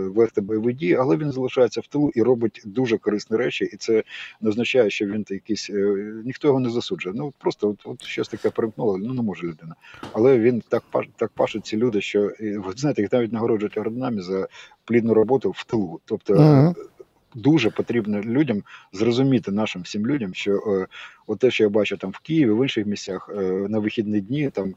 вести 0.09 0.41
бойові 0.41 0.73
дії, 0.73 0.95
але 0.95 1.17
він 1.17 1.31
залишається 1.31 1.81
в 1.81 1.87
тилу 1.87 2.11
і 2.15 2.21
робить 2.21 2.61
дуже 2.65 2.97
корисні 2.97 3.37
речі, 3.37 3.69
і 3.73 3.77
це 3.77 4.03
не 4.41 4.49
означає, 4.49 4.89
що 4.89 5.05
він 5.05 5.25
якийсь 5.29 5.69
е, 5.69 5.95
ніхто 6.25 6.47
його 6.47 6.59
не 6.59 6.69
засуджує. 6.69 7.15
Ну 7.17 7.33
просто 7.37 7.69
от, 7.69 7.81
от 7.85 8.03
щось 8.03 8.27
таке 8.27 8.49
перемкнуло, 8.49 8.97
ну 8.97 9.13
не 9.13 9.21
може 9.21 9.47
людина. 9.47 9.75
Але 10.13 10.39
він 10.39 10.63
так 10.69 10.83
так 11.15 11.31
пашуть 11.35 11.65
ці 11.65 11.77
люди, 11.77 12.01
що 12.01 12.31
ви 12.39 12.73
знаєте, 12.75 13.01
їх 13.01 13.11
навіть 13.11 13.33
нагороджують 13.33 13.77
орденами 13.77 14.21
за 14.21 14.47
плідну 14.85 15.13
роботу 15.13 15.51
в 15.51 15.63
тилу. 15.63 15.99
Тобто. 16.05 16.33
Uh-huh 16.33 16.75
дуже 17.35 17.69
потрібно 17.69 18.21
людям 18.21 18.63
зрозуміти 18.93 19.51
нашим 19.51 19.81
всім 19.81 20.07
людям, 20.07 20.33
що 20.33 20.51
е, 20.55 20.87
от 21.27 21.39
те, 21.39 21.51
що 21.51 21.63
я 21.63 21.69
бачу 21.69 21.97
там 21.97 22.11
в 22.11 22.19
Києві, 22.19 22.51
в 22.51 22.63
інших 22.63 22.85
місцях 22.85 23.29
е, 23.37 23.41
на 23.69 23.79
вихідні 23.79 24.21
дні 24.21 24.49
там. 24.49 24.75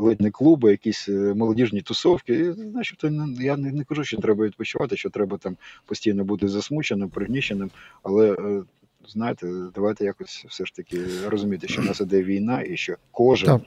Ледь 0.00 0.20
не 0.20 0.30
клуби, 0.30 0.70
якісь 0.70 1.08
е, 1.08 1.12
молодіжні 1.12 1.82
тусовки. 1.82 2.52
Значить, 2.52 3.04
я 3.40 3.56
не, 3.56 3.72
не 3.72 3.84
кажу, 3.84 4.04
що 4.04 4.16
треба 4.16 4.44
відпочивати, 4.44 4.96
що 4.96 5.10
треба 5.10 5.38
там 5.38 5.56
постійно 5.86 6.24
бути 6.24 6.48
засмученим, 6.48 7.08
пригніщеним. 7.08 7.70
Але 8.02 8.32
е, 8.32 8.62
знаєте, 9.08 9.46
давайте 9.74 10.04
якось 10.04 10.46
все 10.48 10.64
ж 10.64 10.74
таки 10.74 10.98
розуміти, 11.26 11.68
що 11.68 11.82
в 11.82 11.84
нас 11.84 12.00
іде 12.00 12.22
війна, 12.22 12.62
і 12.62 12.76
що 12.76 12.96
кожен 13.10 13.46
так, 13.46 13.62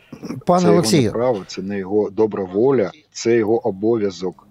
пане 0.45 0.61
це 0.61 0.69
Олексію. 0.69 1.01
його 1.01 1.13
право, 1.13 1.43
це 1.47 1.61
не 1.61 1.79
його 1.79 2.09
добра 2.09 2.43
воля, 2.43 2.91
це 3.11 3.37
його 3.37 3.67
обов'язок. 3.67 4.47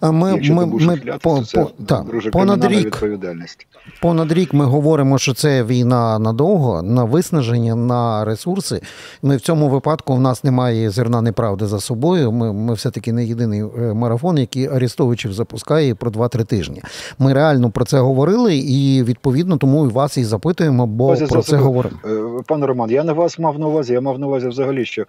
А 0.00 0.10
Ми, 0.10 0.32
Якщо 0.32 0.54
ми, 0.54 0.66
ми 0.66 0.72
ухилятися, 0.72 1.18
по, 1.18 1.42
це 1.42 1.62
по, 1.62 1.84
та, 1.84 2.04
понад 2.32 2.64
рік 2.64 2.84
відповідальність. 2.84 3.66
Понад 4.02 4.32
рік 4.32 4.54
ми 4.54 4.64
говоримо, 4.64 5.18
що 5.18 5.34
це 5.34 5.64
війна 5.64 6.18
надовго, 6.18 6.82
на 6.82 7.04
виснаження, 7.04 7.74
на 7.74 8.24
ресурси. 8.24 8.80
Ми 9.22 9.36
в 9.36 9.40
цьому 9.40 9.68
випадку 9.68 10.14
в 10.14 10.20
нас 10.20 10.44
немає 10.44 10.90
зерна 10.90 11.20
неправди 11.20 11.66
за 11.66 11.80
собою. 11.80 12.32
Ми, 12.32 12.52
ми 12.52 12.74
все-таки 12.74 13.12
не 13.12 13.24
єдиний 13.24 13.60
е, 13.60 13.94
марафон, 13.94 14.38
який 14.38 14.66
Арестовичів 14.66 15.32
запускає 15.32 15.94
про 15.94 16.10
2-3 16.10 16.44
тижні. 16.44 16.82
Ми 17.18 17.32
реально 17.32 17.70
про 17.70 17.84
це 17.84 17.98
говорили, 18.00 18.56
і 18.56 19.02
відповідно 19.02 19.56
тому 19.56 19.86
і 19.86 19.88
вас 19.88 20.16
і 20.18 20.24
запитуємо, 20.24 20.86
бо 20.86 21.06
Ось 21.06 21.18
про 21.18 21.26
це 21.28 21.34
зрозумів. 21.34 21.64
говоримо. 21.64 21.96
Е, 22.04 22.42
Пане 22.46 22.66
Роман, 22.66 22.90
я 22.90 23.04
на 23.04 23.12
вас 23.12 23.38
мав 23.38 23.58
на 23.58 23.66
увазі. 23.66 23.92
Я 23.92 24.00
мав 24.00 24.18
на 24.18 24.26
увазі 24.26 24.48
взагалі, 24.48 24.84
що 24.84 25.02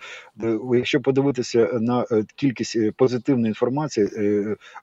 е, 0.44 0.60
якщо 0.74 1.02
подивитися 1.02 1.70
на 1.82 2.06
кількість 2.36 2.78
позитивної 2.98 3.48
інформації, 3.48 4.08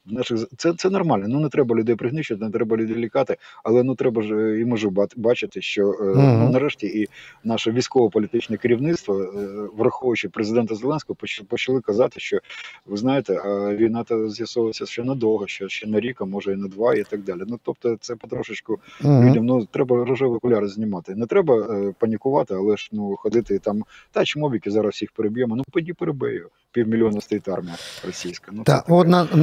в 0.07 0.13
наших 0.13 0.41
це, 0.57 0.73
це 0.73 0.91
нормально. 0.91 1.25
Ну 1.29 1.41
не 1.41 1.49
треба 1.49 1.77
людей 1.77 1.97
пригнічувати, 1.97 2.45
не 2.45 2.51
треба 2.51 2.77
людей 2.77 2.97
лікати, 2.97 3.37
але 3.65 3.83
ну 3.83 3.95
треба 3.95 4.23
ж 4.23 4.35
е, 4.35 4.61
і 4.61 4.65
можу 4.65 4.91
бат- 4.91 5.13
бачити, 5.19 5.63
що 5.63 5.91
е, 5.93 5.95
ну, 6.17 6.51
нарешті 6.51 6.87
і 6.87 7.09
наше 7.45 7.71
військово-політичне 7.71 8.57
керівництво, 8.57 9.23
е, 9.23 9.29
враховуючи 9.77 10.29
президента 10.29 10.75
Зеленського, 10.75 11.17
поч- 11.23 11.45
почали 11.45 11.81
казати, 11.81 12.21
що 12.21 12.39
ви 12.87 12.97
знаєте, 12.97 13.35
війна 13.77 14.05
то 14.05 14.29
з'ясовується 14.29 14.87
ще 14.87 15.05
надовго, 15.05 15.47
що 15.47 15.69
ще 15.69 15.87
на 15.87 16.01
рік, 16.01 16.21
а 16.21 16.25
може 16.25 16.53
і 16.53 16.57
на 16.57 16.69
два, 16.69 16.95
і 16.95 17.03
так 17.03 17.23
далі. 17.23 17.41
Ну 17.47 17.59
тобто, 17.63 17.97
це 18.01 18.17
потрошечку 18.17 18.79
людям 19.05 19.47
ну 19.47 19.65
треба 19.65 20.05
рожеві 20.05 20.29
окуляри 20.31 20.69
знімати. 20.69 21.15
Не 21.15 21.27
треба 21.27 21.55
панікувати, 21.99 22.55
але 22.55 22.77
ж 22.77 22.89
ну 22.93 23.17
ходити 23.17 23.59
там. 23.59 23.83
Та 24.13 24.25
чмобіки 24.25 24.71
зараз 24.71 24.95
всіх 24.95 25.13
переб'ємо. 25.13 25.57
Ну 25.57 25.65
поді 25.73 25.93
перебий 25.93 26.35
його. 26.37 26.51
Півмільйона 26.73 27.21
стоїть 27.21 27.49
армія 27.49 27.75
російська. 28.07 28.53
Ну 28.55 28.63
Так, 28.65 28.81
таке. 28.81 28.93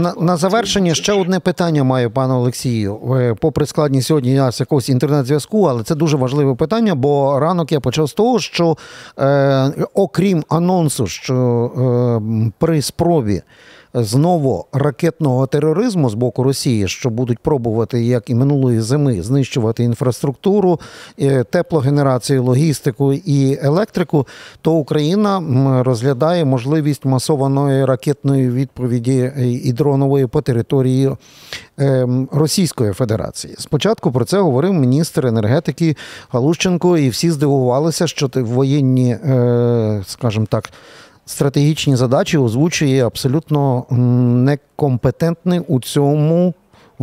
На, 0.02 0.14
на, 0.20 0.38
завершення 0.38 0.96
ще 0.96 1.14
одне 1.14 1.40
питання 1.40 1.84
маю, 1.84 2.12
пане 2.12 2.34
Олексію. 2.34 3.00
Е, 3.16 3.36
Попри 3.40 3.66
складність 3.66 4.08
сьогодні 4.08 4.34
я 4.34 4.52
з 4.52 4.60
якогось 4.60 4.90
інтернет-зв'язку, 4.90 5.64
але 5.64 5.84
це 5.84 5.96
дуже 5.96 6.18
важливе 6.18 6.56
питання, 6.56 6.96
бо 6.96 7.40
ранок 7.40 7.72
я 7.72 7.80
почав 7.80 8.08
з 8.08 8.14
того, 8.14 8.40
що 8.40 8.78
е, 9.20 9.72
окрім 9.94 10.44
анонсу, 10.50 11.08
що 11.08 11.36
е, 11.78 12.52
при 12.60 12.82
спробі 12.82 13.42
знову 13.94 14.66
ракетного 14.74 15.48
тероризму 15.48 16.10
з 16.10 16.14
боку 16.14 16.44
Росії, 16.44 16.88
що 16.88 17.10
будуть 17.10 17.40
пробувати, 17.40 18.04
як 18.04 18.30
і 18.30 18.36
минулої 18.36 18.82
зими, 18.82 19.22
знищувати 19.22 19.84
інфраструктуру, 19.84 20.80
е, 21.20 21.44
теплогенерацію, 21.44 22.44
логістику 22.44 23.14
і 23.14 23.60
електрику, 23.62 24.28
то 24.62 24.74
Україна 24.74 25.44
розглядає 25.86 26.46
можливість 26.46 27.06
масованої 27.06 27.86
ракетної 27.86 28.50
відповіді 28.50 29.32
е, 29.38 29.48
і 29.48 29.74
дронової 29.74 30.28
по 30.28 30.42
території 30.42 31.12
ем, 31.78 32.30
Російської 32.32 32.94
Федерації. 32.94 33.56
Спочатку 33.58 34.12
про 34.12 34.26
це 34.26 34.40
говорив 34.40 34.74
міністр 34.74 35.28
енергетики 35.28 35.96
Галущенко, 36.30 36.98
і 36.98 37.10
всі 37.10 37.32
здивувалися, 37.32 38.08
що 38.08 38.30
воєнні, 38.36 39.12
е, 39.12 40.04
скажімо 40.08 40.46
так, 40.50 40.70
стратегічні 41.26 41.96
задачі 41.96 42.38
озвучує 42.38 43.06
абсолютно 43.06 43.86
некомпетентний 43.90 45.60
у 45.60 45.80
цьому 45.80 46.54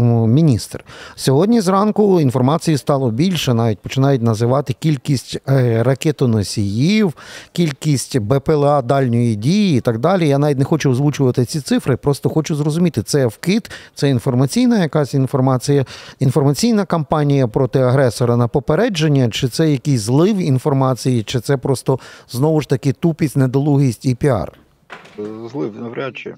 міністр. 0.03 0.85
Сьогодні 1.15 1.61
зранку 1.61 2.21
інформації 2.21 2.79
стало 2.79 3.11
більше, 3.11 3.55
навіть 3.55 3.79
починають 3.79 4.23
називати 4.23 4.73
кількість 4.73 5.39
е, 5.49 5.83
ракетоносіїв, 5.83 7.15
кількість 7.53 8.19
БПЛА 8.19 8.83
дальньої 8.83 9.35
дії 9.37 9.79
і 9.79 9.81
так 9.81 9.99
далі. 9.99 10.29
Я 10.29 10.39
навіть 10.39 10.59
не 10.59 10.65
хочу 10.65 10.91
озвучувати 10.91 11.45
ці 11.45 11.61
цифри, 11.61 11.97
просто 11.97 12.29
хочу 12.29 12.55
зрозуміти, 12.55 13.03
це 13.03 13.27
вкид, 13.27 13.71
це 13.95 14.09
інформаційна 14.09 14.83
якась 14.83 15.15
інформація, 15.15 15.85
інформаційна 16.19 16.85
кампанія 16.85 17.49
проти 17.49 17.79
агресора 17.79 18.37
на 18.37 18.49
попередження, 18.49 19.31
чи 19.31 19.49
це 19.49 19.71
якийсь 19.71 20.01
злив 20.01 20.37
інформації, 20.37 21.23
чи 21.23 21.41
це 21.41 21.57
просто 21.57 21.99
знову 22.29 22.61
ж 22.61 22.69
таки 22.69 22.93
тупість, 22.93 23.37
недолугість 23.37 24.05
і 24.05 24.15
піар. 24.15 24.53
Злив 25.53 25.81
навряд 25.81 26.17
чи. 26.17 26.35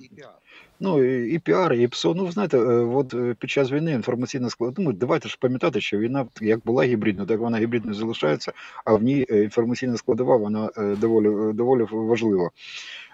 Ну 0.80 1.04
і, 1.04 1.32
і 1.32 1.38
піар, 1.38 1.72
ІПСО. 1.72 2.14
Ну 2.14 2.32
знаєте, 2.32 2.58
е, 2.58 2.62
от 2.62 3.14
е, 3.14 3.34
під 3.38 3.50
час 3.50 3.72
війни 3.72 3.92
інформаційна 3.92 4.50
склад. 4.50 4.74
Ну, 4.78 4.92
давайте 4.92 5.28
ж 5.28 5.38
пам'ятати, 5.40 5.80
що 5.80 5.98
війна 5.98 6.26
як 6.40 6.60
була 6.64 6.84
гібридною, 6.84 7.28
так 7.28 7.40
вона 7.40 7.58
гібридною 7.58 7.94
залишається, 7.94 8.52
а 8.84 8.94
в 8.94 9.02
ній 9.02 9.26
е, 9.30 9.42
інформаційна 9.42 9.96
складова 9.96 10.36
вона 10.36 10.70
доволі 10.76 11.52
доволі 11.52 11.86
важлива. 11.90 12.50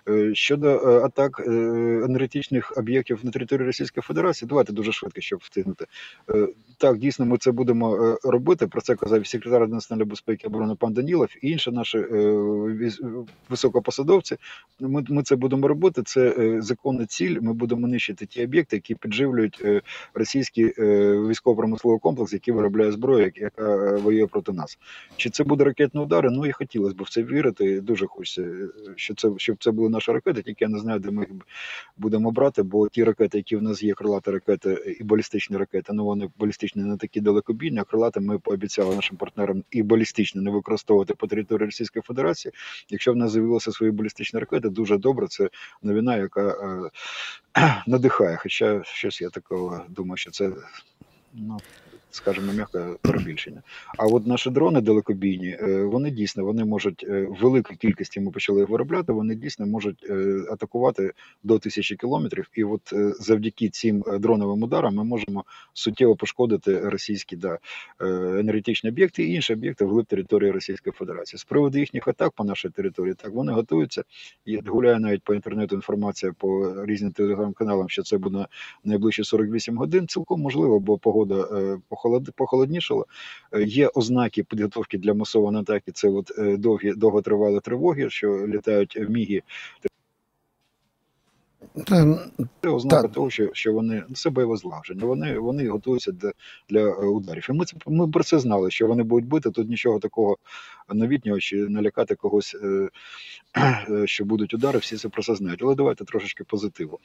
Е, 0.09 0.35
Щодо 0.35 0.69
е, 0.69 1.05
атак 1.05 1.43
енергетичних 2.05 2.73
об'єктів 2.77 3.21
на 3.23 3.31
території 3.31 3.67
Російської 3.67 4.03
Федерації, 4.03 4.49
давайте 4.49 4.73
дуже 4.73 4.93
швидко, 4.93 5.21
щоб 5.21 5.39
встигнути. 5.43 5.87
Е, 6.31 6.49
Так, 6.79 6.99
дійсно, 6.99 7.27
ми 7.27 7.39
це 7.39 7.53
будемо 7.53 8.19
робити. 8.25 8.67
Про 8.67 8.81
це 8.81 8.95
казав 8.95 9.27
секретар 9.27 9.69
національної 9.69 10.11
безпеки 10.11 10.41
і 10.45 10.47
оборони 10.47 10.75
пан 10.75 10.93
Данілов 10.93 11.29
і 11.43 11.51
інші 11.51 11.71
наші 11.71 11.99
високопосадовці. 13.49 14.37
Ми, 14.81 15.05
ми 15.09 15.23
це 15.23 15.37
будемо 15.37 15.69
робити. 15.69 16.03
Це 16.03 16.57
законна 16.63 17.07
ціль. 17.07 17.39
Ми 17.41 17.53
будемо 17.53 17.89
нищити 17.89 18.27
ті 18.27 18.45
об'єкти, 18.45 18.77
які 18.77 18.95
підживлюють 18.95 19.65
російський 20.15 20.75
е, 20.79 20.83
військово-промисловий 21.29 22.01
комплекс, 22.01 22.33
який 22.33 22.55
виробляє 22.55 22.93
зброю, 22.93 23.33
яка 23.37 23.65
воює 23.97 24.27
проти 24.27 24.53
нас. 24.53 24.79
Чи 25.17 25.31
це 25.31 25.45
буде 25.45 25.65
ракетні 25.65 26.01
удари? 26.01 26.31
Ну 26.31 26.47
і 26.47 26.53
хотілося 26.53 26.95
б 26.95 27.03
в 27.03 27.11
це 27.11 27.23
вірити. 27.23 27.81
Дуже 27.81 28.07
хочеться, 28.07 28.69
що 28.97 29.15
це 29.15 29.31
щоб 29.37 29.57
це 29.61 29.71
були 29.71 29.89
наші 29.97 30.13
ракети. 30.13 30.43
Тільки 30.43 30.65
я 30.65 30.69
не 30.69 30.79
знаю, 30.79 31.01
де 31.01 31.11
ми 31.11 31.23
їх 31.23 31.31
будемо 31.97 32.31
брати, 32.31 32.63
бо 32.63 32.89
ті 32.89 33.05
ракети, 33.05 33.39
які 33.39 33.57
в 33.57 33.63
нас 33.63 33.83
є, 33.83 33.95
крилаті 33.95 34.31
ракети 34.31 34.97
і 35.01 35.05
балістичні 35.05 35.57
ракети, 35.57 35.93
ну 35.93 36.05
вони 36.05 36.31
балістичні 36.39 36.83
не 36.83 36.97
такі 36.97 37.21
далекобійні, 37.21 37.79
а 37.79 37.85
крилати 37.85 38.21
ми 38.21 38.39
пообіцяли 38.39 38.97
нашим 38.97 39.17
партнерам 39.17 39.65
і 39.71 39.83
балістичні 39.83 40.41
не 40.41 40.51
використовувати 40.51 41.15
по 41.15 41.27
території 41.27 41.67
Російської 41.67 42.03
Федерації. 42.03 42.53
Якщо 42.91 43.13
в 43.13 43.17
нас 43.17 43.33
з'явилися 43.33 43.73
свої 43.73 43.93
балістичні 43.93 44.41
ракети, 44.41 44.69
дуже 44.69 44.99
добре. 44.99 45.27
Це 45.27 45.49
новина, 45.83 46.17
яка 46.17 46.49
е, 46.49 46.91
надихає. 47.87 48.37
Хоча 48.37 48.83
щось 48.85 49.21
я 49.21 49.31
такого 49.31 49.85
думаю, 49.89 50.17
що 50.17 50.31
це 50.31 50.53
ну. 51.35 51.59
Скажімо, 52.17 52.53
м'яке 52.53 52.97
перебільшення. 53.03 53.63
А 53.99 54.07
от 54.07 54.27
наші 54.27 54.51
дрони 54.51 54.81
далекобійні, 54.81 55.49
е, 55.61 55.85
вони 55.85 56.11
дійсно 56.11 56.45
вони 56.45 56.65
можуть 56.65 57.05
е, 57.09 57.23
в 57.23 57.35
великій 57.43 57.77
кількості 57.77 58.21
ми 58.21 58.31
почали 58.31 58.61
їх 58.61 58.69
виробляти. 58.69 59.13
Вони 59.13 59.35
дійсно 59.35 59.67
можуть 59.67 60.07
е, 60.11 60.43
атакувати 60.51 61.13
до 61.43 61.59
тисячі 61.59 61.97
кілометрів. 61.97 62.49
І 62.55 62.65
от 62.65 62.93
завдяки 63.21 63.69
цим 63.69 64.05
дроновим 64.19 64.63
ударам 64.63 64.95
ми 64.95 65.05
можемо 65.05 65.45
суттєво 65.73 66.17
пошкодити 66.17 66.81
російські 66.81 67.37
да, 67.37 67.59
енергетичні 68.41 68.91
об'єкти 68.91 69.25
і 69.25 69.35
інші 69.35 69.53
об'єкти 69.53 69.85
вглиб 69.85 70.07
території 70.07 70.51
Російської 70.51 70.93
Федерації. 70.93 71.39
З 71.39 71.45
приводу 71.45 71.79
їхніх 71.79 72.09
атак 72.09 72.33
по 72.33 72.45
нашій 72.45 72.69
території, 72.69 73.15
так 73.15 73.33
вони 73.33 73.53
готуються. 73.53 74.03
І 74.45 74.57
гуляє 74.67 74.99
навіть 74.99 75.23
по 75.23 75.35
інтернету 75.35 75.75
інформація 75.75 76.33
по 76.39 76.75
різним 76.85 77.13
телеграм-каналам, 77.13 77.89
що 77.89 78.03
це 78.03 78.19
буде 78.19 78.47
найближчі 78.85 79.25
48 79.25 79.77
годин. 79.77 80.09
Цілком 80.09 80.41
можливо, 80.41 80.81
бо 80.81 80.99
погода 80.99 81.49
е, 81.53 81.79
похолод- 82.07 82.33
похолоднішала. 82.33 83.05
Е, 83.53 83.63
Є 83.63 83.89
ознаки 83.89 84.43
підготовки 84.45 84.99
для 84.99 85.15
масованої 85.15 85.63
атаки. 85.63 85.93
Це 85.93 86.09
от 86.09 86.33
е, 86.39 86.57
довгі 86.57 86.93
довготривалі 86.93 87.61
тривоги, 87.61 88.11
що 88.11 88.47
літають 88.47 88.99
міги. 89.09 89.43
Це 91.87 92.17
ознака 92.69 93.03
Так. 93.03 93.13
того, 93.13 93.31
що, 93.31 93.51
що 93.53 93.73
вони 93.73 94.05
це 94.15 94.31
бойове 94.31 94.57
злагодження. 94.57 95.05
Вони 95.07 95.39
вони 95.39 95.69
готуються 95.69 96.13
для, 96.13 96.33
для 96.69 96.95
ударів. 96.95 97.47
І 97.51 97.53
ми 97.53 97.65
це 97.65 97.77
ми 97.87 98.09
про 98.09 98.25
це 98.25 98.39
знали, 98.39 98.71
що 98.71 98.87
вони 98.87 99.03
будуть 99.03 99.29
бити. 99.29 99.51
Тут 99.51 99.69
нічого 99.69 99.99
такого 99.99 100.37
новітнього, 100.95 101.39
чи 101.41 101.57
налякати 101.57 102.15
когось, 102.15 102.57
е, 102.63 102.89
е, 103.91 104.07
що 104.07 104.25
будуть 104.25 104.55
удари, 104.55 104.79
всі 104.79 104.97
це 104.97 105.09
про 105.09 105.23
це 105.23 105.35
знають. 105.35 105.63
Але 105.63 105.75
давайте 105.75 106.05
трошечки 106.05 106.45
позитиву. 106.45 106.99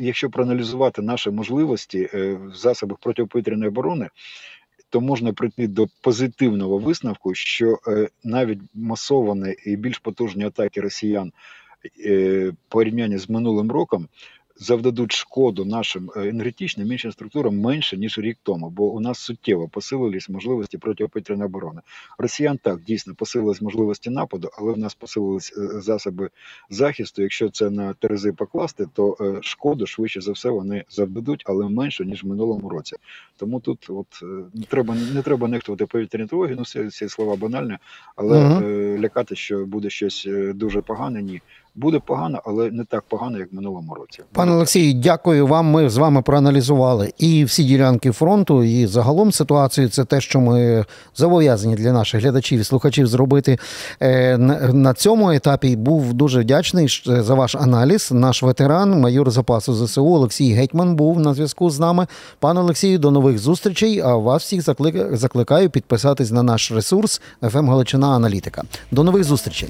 Якщо 0.00 0.30
проаналізувати 0.30 1.02
наші 1.02 1.30
можливості 1.30 2.08
е, 2.14 2.34
в 2.34 2.54
засобах 2.54 2.98
протиповітряної 2.98 3.68
оборони, 3.68 4.08
то 4.90 5.00
можна 5.00 5.32
прийти 5.32 5.68
до 5.68 5.86
позитивного 6.00 6.78
висновку, 6.78 7.34
що 7.34 7.78
е, 7.88 8.08
навіть 8.24 8.60
масовані 8.74 9.54
і 9.64 9.76
більш 9.76 9.98
потужні 9.98 10.44
атаки 10.44 10.80
росіян 10.80 11.32
порівняння 12.68 13.18
з 13.18 13.30
минулим 13.30 13.70
роком 13.70 14.08
завдадуть 14.56 15.12
шкоду 15.12 15.64
нашим 15.64 16.10
е, 16.16 16.28
енергетичним 16.28 16.92
іншим 16.92 17.12
структурам 17.12 17.60
менше 17.60 17.96
ніж 17.96 18.18
рік 18.18 18.38
тому, 18.42 18.70
бо 18.70 18.92
у 18.92 19.00
нас 19.00 19.18
суттєво 19.18 19.68
посилились 19.68 20.28
можливості 20.28 20.78
протиповітряної 20.78 21.46
оборони. 21.46 21.80
Росіян 22.18 22.58
так 22.62 22.80
дійсно 22.80 23.14
посилились 23.14 23.62
можливості 23.62 24.10
нападу, 24.10 24.50
але 24.58 24.72
в 24.72 24.78
нас 24.78 24.94
посилились 24.94 25.54
е, 25.56 25.80
засоби 25.80 26.30
захисту. 26.70 27.22
Якщо 27.22 27.50
це 27.50 27.70
на 27.70 27.94
терези 27.94 28.32
покласти, 28.32 28.86
то 28.94 29.16
е, 29.20 29.38
шкоду 29.42 29.86
швидше 29.86 30.20
за 30.20 30.32
все 30.32 30.50
вони 30.50 30.84
завдадуть, 30.88 31.42
але 31.46 31.68
менше 31.68 32.04
ніж 32.04 32.24
в 32.24 32.26
минулому 32.26 32.68
році. 32.68 32.96
Тому 33.36 33.60
тут 33.60 33.86
от 33.90 34.06
не 34.54 34.62
треба 34.68 34.96
не 35.14 35.22
треба 35.22 35.48
нехтувати 35.48 35.86
повітряні 35.86 36.28
тривоги. 36.28 36.54
Ну 36.56 36.62
всі 36.62 36.88
ці 36.88 37.08
слова 37.08 37.36
банальні, 37.36 37.78
але 38.16 38.60
е, 38.62 38.98
лякати, 38.98 39.36
що 39.36 39.66
буде 39.66 39.90
щось 39.90 40.28
дуже 40.54 40.80
погане, 40.80 41.22
ні. 41.22 41.40
Буде 41.76 42.00
погано, 42.06 42.40
але 42.44 42.70
не 42.70 42.84
так 42.84 43.04
погано, 43.08 43.38
як 43.38 43.52
в 43.52 43.54
минулому 43.54 43.94
році. 43.94 44.22
Пане 44.32 44.52
Олексію, 44.52 44.94
дякую 44.94 45.46
вам. 45.46 45.66
Ми 45.66 45.88
з 45.90 45.96
вами 45.96 46.22
проаналізували 46.22 47.12
і 47.18 47.44
всі 47.44 47.64
ділянки 47.64 48.10
фронту, 48.10 48.64
і 48.64 48.86
загалом 48.86 49.32
ситуацію. 49.32 49.88
Це 49.88 50.04
те, 50.04 50.20
що 50.20 50.40
ми 50.40 50.84
зобов'язані 51.16 51.74
для 51.74 51.92
наших 51.92 52.20
глядачів 52.22 52.60
і 52.60 52.64
слухачів 52.64 53.06
зробити 53.06 53.58
Е, 54.00 54.38
на- 54.38 54.94
цьому 54.94 55.30
етапі. 55.32 55.76
Був 55.76 56.14
дуже 56.14 56.40
вдячний 56.40 56.88
за 57.06 57.34
ваш 57.34 57.54
аналіз. 57.54 58.12
Наш 58.12 58.42
ветеран, 58.42 59.00
майор 59.00 59.30
запасу 59.30 59.86
ЗСУ 59.86 60.06
Олексій 60.06 60.52
Гетьман 60.52 60.96
був 60.96 61.20
на 61.20 61.34
зв'язку 61.34 61.70
з 61.70 61.78
нами. 61.80 62.06
Пане 62.38 62.60
Олексію, 62.60 62.98
до 62.98 63.10
нових 63.10 63.38
зустрічей. 63.38 64.00
А 64.00 64.14
вас 64.16 64.42
всіх 64.42 64.62
заклик- 64.62 65.16
закликаю 65.16 65.70
підписатись 65.70 66.30
на 66.30 66.42
наш 66.42 66.72
ресурс 66.72 67.20
«ФМ 67.50 67.68
Галичина 67.68 68.08
Аналітика. 68.08 68.62
До 68.90 69.02
нових 69.04 69.24
зустрічей. 69.24 69.68